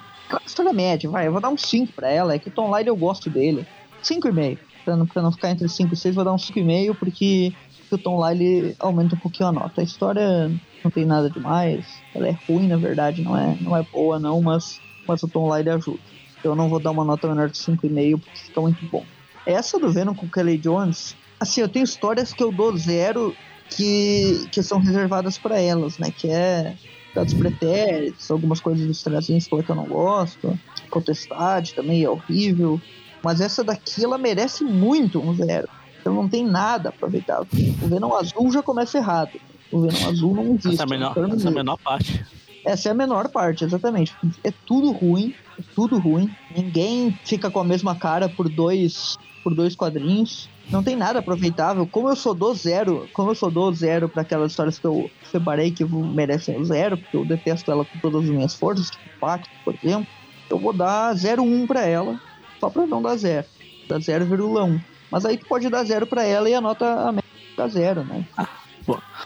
[0.45, 2.33] História média, vai, eu vou dar um 5 pra ela.
[2.33, 3.65] É que o Tom Lyle eu gosto dele.
[4.03, 4.59] 5,5.
[4.83, 7.53] Pra não, pra não ficar entre 5 e 6, vou dar um 5,5 porque
[7.95, 9.81] o Tom Lyle aumenta um pouquinho a nota.
[9.81, 10.51] A história
[10.83, 11.85] não tem nada demais.
[12.13, 15.53] Ela é ruim, na verdade, não é, não é boa, não, mas, mas o Tom
[15.53, 15.99] Lyle ajuda.
[16.43, 19.03] Eu não vou dar uma nota menor de 5,5 porque fica muito bom.
[19.45, 23.35] Essa do Venom com Kelly Jones, assim, eu tenho histórias que eu dou zero
[23.69, 26.11] que, que são reservadas para elas, né?
[26.11, 26.75] Que é
[27.15, 30.57] dados pretéritos, algumas coisas dos trazinhos que eu não gosto,
[30.89, 32.79] Contestade também é horrível,
[33.23, 35.67] mas essa daqui ela merece muito um zero.
[36.07, 37.47] Então não tem nada aproveitável.
[37.81, 39.37] O Venom azul já começa errado.
[39.69, 40.69] O Venom azul não existe.
[40.69, 42.25] Essa é a menor, essa é a menor parte.
[42.65, 44.15] Essa é a menor parte, exatamente.
[44.41, 46.33] É tudo ruim, é tudo ruim.
[46.55, 51.87] Ninguém fica com a mesma cara por dois, por dois quadrinhos não tem nada aproveitável.
[51.87, 55.09] Como eu sou do zero, como eu sou do zero para aquelas histórias que eu
[55.31, 59.03] separei que merecem o zero, porque eu detesto ela com todas as minhas forças, tipo
[59.19, 60.07] Pacto, por exemplo,
[60.49, 62.19] eu vou dar 0,1 para ela,
[62.59, 63.45] só para não dar zero.
[63.87, 64.81] Dar 0,1.
[65.11, 67.13] Mas aí tu pode dar zero para ela e a nota a
[67.49, 68.25] fica zero, né?
[68.37, 68.47] Ah,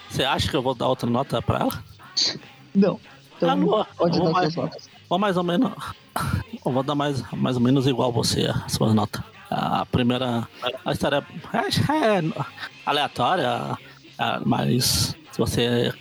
[0.09, 1.83] você acha que eu vou dar outra nota para ela?
[2.73, 2.99] Não.
[3.37, 4.89] Então, ah, não, pode dar mais, notas.
[5.09, 5.71] Vou mais ou menos.
[6.65, 10.47] Eu vou dar mais, mais ou menos igual você, a sua nota a primeira.
[10.85, 11.23] A história
[11.53, 12.33] é, é
[12.85, 13.77] aleatória,
[14.17, 15.93] é, mas se você.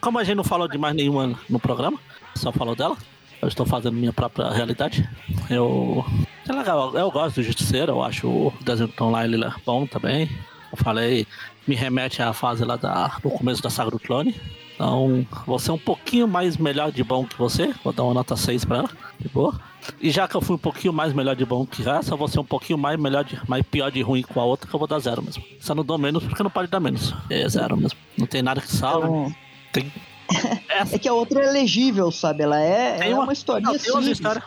[0.00, 1.98] Como a gente não falou de mais nenhuma no programa,
[2.34, 2.96] só falou dela,
[3.40, 5.08] eu estou fazendo minha própria realidade.
[5.48, 6.04] Eu.
[6.48, 9.36] É legal, eu gosto do Justiceiro, eu acho o desenho online
[9.66, 10.30] bom também.
[10.72, 11.26] Eu falei,
[11.66, 14.34] me remete à fase lá da, do começo da saga do clone.
[14.74, 17.74] Então, você é um pouquinho mais melhor de bom que você.
[17.84, 19.60] Vou dar uma nota 6 pra ela, de boa.
[20.00, 22.40] E já que eu fui um pouquinho mais melhor de bom que essa, vou ser
[22.40, 24.88] um pouquinho mais melhor de mais pior de ruim com a outra, que eu vou
[24.88, 25.44] dar zero mesmo.
[25.60, 27.14] Só não dou menos porque não pode dar menos.
[27.28, 27.98] É zero mesmo.
[28.16, 29.06] Não tem nada que salve.
[29.06, 29.34] Então...
[29.72, 29.92] Tem...
[30.68, 32.44] é que a outra é legível, sabe?
[32.44, 34.42] Ela é, é uma, uma história não, tem uma história.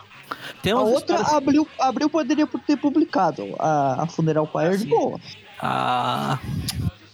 [0.62, 1.32] Tem a outra histórias...
[1.32, 3.54] abriu, abriu poderia ter publicado.
[3.58, 5.20] A, a Funeral Pyre de boa.
[5.60, 6.38] Ah,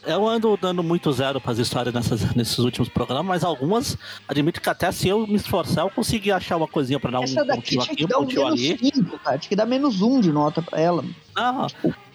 [0.06, 3.96] eu ando dando muito zero para as histórias nessas, nesses últimos programas, mas algumas,
[4.26, 7.42] admito que até se eu me esforçar, eu consegui achar uma coisinha para dar Essa
[7.42, 8.78] um pontinho aqui, um pontinho ali.
[8.78, 9.38] Cinco, cara.
[9.38, 11.04] Tinha que dar menos um de nota para ela.
[11.36, 11.66] Não,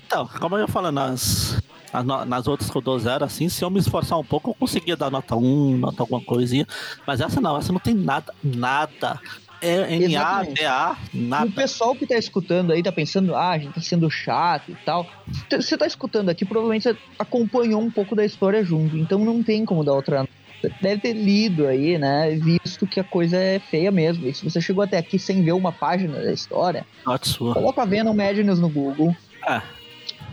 [0.05, 1.57] então, como eu ia falando, nas,
[2.27, 4.95] nas outras que eu dou zero, assim, se eu me esforçar um pouco, eu conseguia
[4.95, 6.67] dar nota 1, nota alguma coisinha.
[7.05, 9.19] Mas essa não, essa não tem nada, nada.
[9.63, 11.45] É NA, DA, nada.
[11.45, 14.75] O pessoal que tá escutando aí tá pensando, ah, a gente tá sendo chato e
[14.85, 15.07] tal.
[15.49, 19.63] Você tá escutando aqui, provavelmente você acompanhou um pouco da história junto, então não tem
[19.65, 20.27] como dar outra
[20.81, 22.31] deve ter lido aí, né?
[22.31, 24.27] Visto que a coisa é feia mesmo.
[24.27, 26.85] E se você chegou até aqui sem ver uma página da história,
[27.21, 27.53] sua.
[27.53, 29.15] coloca Venom Madness no Google.
[29.45, 29.61] É.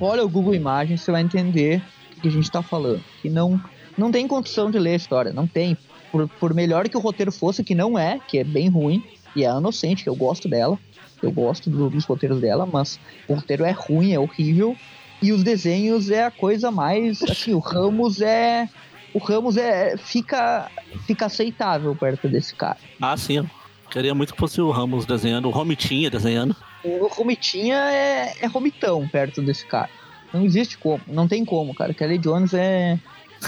[0.01, 1.83] Olha o Google Imagens, você vai entender
[2.16, 3.03] o que a gente tá falando.
[3.20, 3.61] Que não,
[3.97, 5.76] não tem condição de ler a história, não tem.
[6.11, 9.03] Por, por melhor que o roteiro fosse, que não é, que é bem ruim,
[9.35, 10.78] e é a Inocente, que eu gosto dela.
[11.22, 14.76] Eu gosto do, dos roteiros dela, mas o roteiro é ruim, é horrível.
[15.22, 17.22] E os desenhos é a coisa mais.
[17.22, 18.68] Assim, o Ramos é.
[19.12, 19.97] O Ramos é.
[19.99, 20.70] Fica,
[21.07, 22.78] fica aceitável perto desse cara.
[23.01, 23.47] Ah, sim.
[23.91, 26.55] Queria muito que fosse o Ramos desenhando, o Romitinha desenhando.
[26.85, 29.91] O Romitinha é, é Romitão perto desse cara.
[30.33, 31.93] Não existe como, não tem como, cara.
[31.93, 32.99] Kelly Jones é,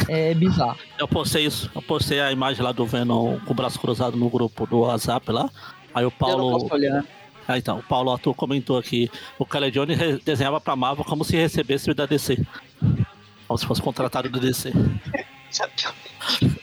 [0.09, 0.79] é bizarro.
[0.99, 4.29] Eu postei isso, eu postei a imagem lá do Venom com o braço cruzado no
[4.29, 5.51] grupo do WhatsApp lá.
[5.95, 6.69] Aí o Paulo.
[7.47, 11.93] Ah, então, o Paulo Otto comentou aqui, o Calegione desenhava pra Marvel como se recebesse
[11.93, 12.39] da DC.
[13.49, 14.73] Como se fosse contratado do DC.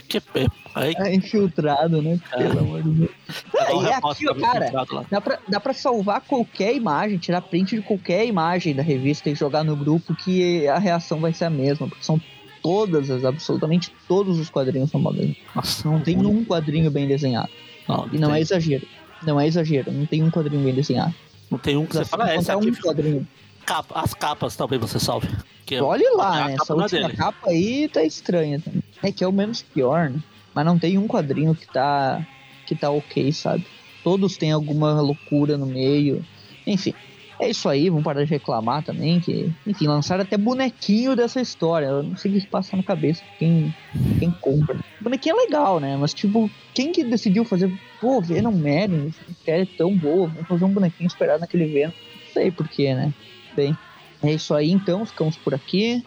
[0.00, 0.48] PQP.
[0.74, 0.94] Aí...
[0.98, 2.18] É infiltrado, né?
[2.32, 2.36] É.
[2.36, 3.10] Pelo amor de Deus.
[3.56, 4.70] É, e aqui, ó, cara,
[5.10, 9.34] dá pra, dá pra salvar qualquer imagem, tirar print de qualquer imagem da revista e
[9.34, 12.20] jogar no grupo que a reação vai ser a mesma, porque são
[12.62, 15.14] todas as, absolutamente todos os quadrinhos são mal
[15.54, 17.50] Nossa, não tem um quadrinho bem desenhado.
[17.88, 18.38] Não, e não tem.
[18.38, 18.86] é exagero.
[19.22, 21.14] Não é exagero, não tem um quadrinho bem desenhado.
[21.50, 23.28] Não tem um que você fala, é, esse aqui um quadrinho.
[23.64, 25.28] Capa, as capas talvez você salve.
[25.70, 26.56] É Olhe lá, né?
[26.60, 27.16] Essa última dele.
[27.16, 28.82] capa aí tá estranha também.
[29.02, 30.20] É que é o menos pior, né?
[30.54, 32.26] Mas não tem um quadrinho que tá,
[32.66, 33.66] que tá ok, sabe?
[34.02, 36.24] Todos têm alguma loucura no meio.
[36.66, 36.94] Enfim,
[37.40, 39.20] é isso aí, vamos parar de reclamar também.
[39.20, 41.86] Que, enfim, lançaram até bonequinho dessa história.
[41.86, 43.74] Eu não sei o que passa na cabeça quem,
[44.18, 44.76] quem compra.
[45.00, 45.96] O bonequinho é legal, né?
[45.96, 47.72] Mas, tipo, quem que decidiu fazer?
[48.00, 49.12] Pô, Venom Merlin,
[49.44, 51.92] série é tão boa, vamos fazer um bonequinho esperado naquele Venom.
[51.92, 53.12] Não sei porquê, né?
[53.56, 53.76] Bem,
[54.22, 56.04] é isso aí então, ficamos por aqui.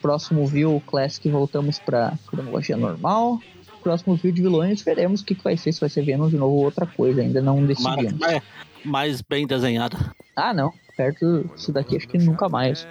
[0.00, 3.40] Próximo View Classic voltamos pra cronologia normal
[3.86, 6.36] próximo vídeo de vilões, veremos o que, que vai ser, se vai ser Venom de
[6.36, 8.14] novo ou outra coisa, ainda não decidimos.
[8.14, 8.42] Mais,
[8.84, 9.96] mais bem desenhada.
[10.34, 10.72] Ah, não.
[10.96, 12.84] Perto disso daqui, acho que nunca mais.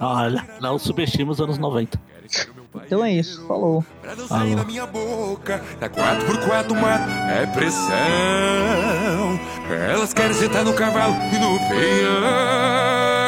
[0.00, 2.00] Olha, não subestima os anos 90.
[2.84, 3.84] Então é isso, falou.
[4.02, 7.88] Pra não sair na minha boca, na 4x4 mato é pressão.
[9.70, 13.27] Elas querem sentar no cavalo e no peão.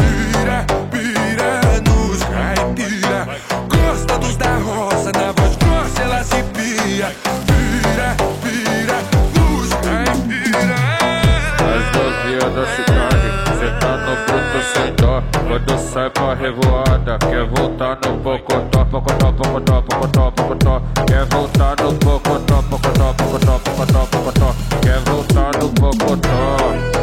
[15.91, 22.63] sai pra revoada Quer voltar no pocotó, pocotó, pocotó, pocotó, pocotó Quer voltar no pocotó,
[22.69, 27.01] pocotó, pocotó, pocotó, pocotó Quer voltar no pocotó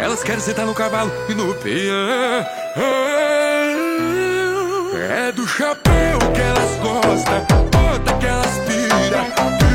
[0.00, 2.46] Elas querem sentar no cavalo e no peão.
[5.10, 9.67] É do chapéu que elas gostam, bota que elas pira,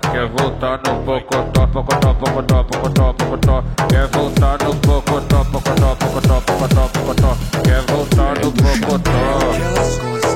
[0.00, 3.64] quer voltar no pocotó, pocotó, pocotó, pocotó, pocotó.
[3.88, 7.36] Quer voltar no pocotó, pocotó, pocotó, pocotó, pocotó.
[7.62, 10.27] Quer voltar no pocotó.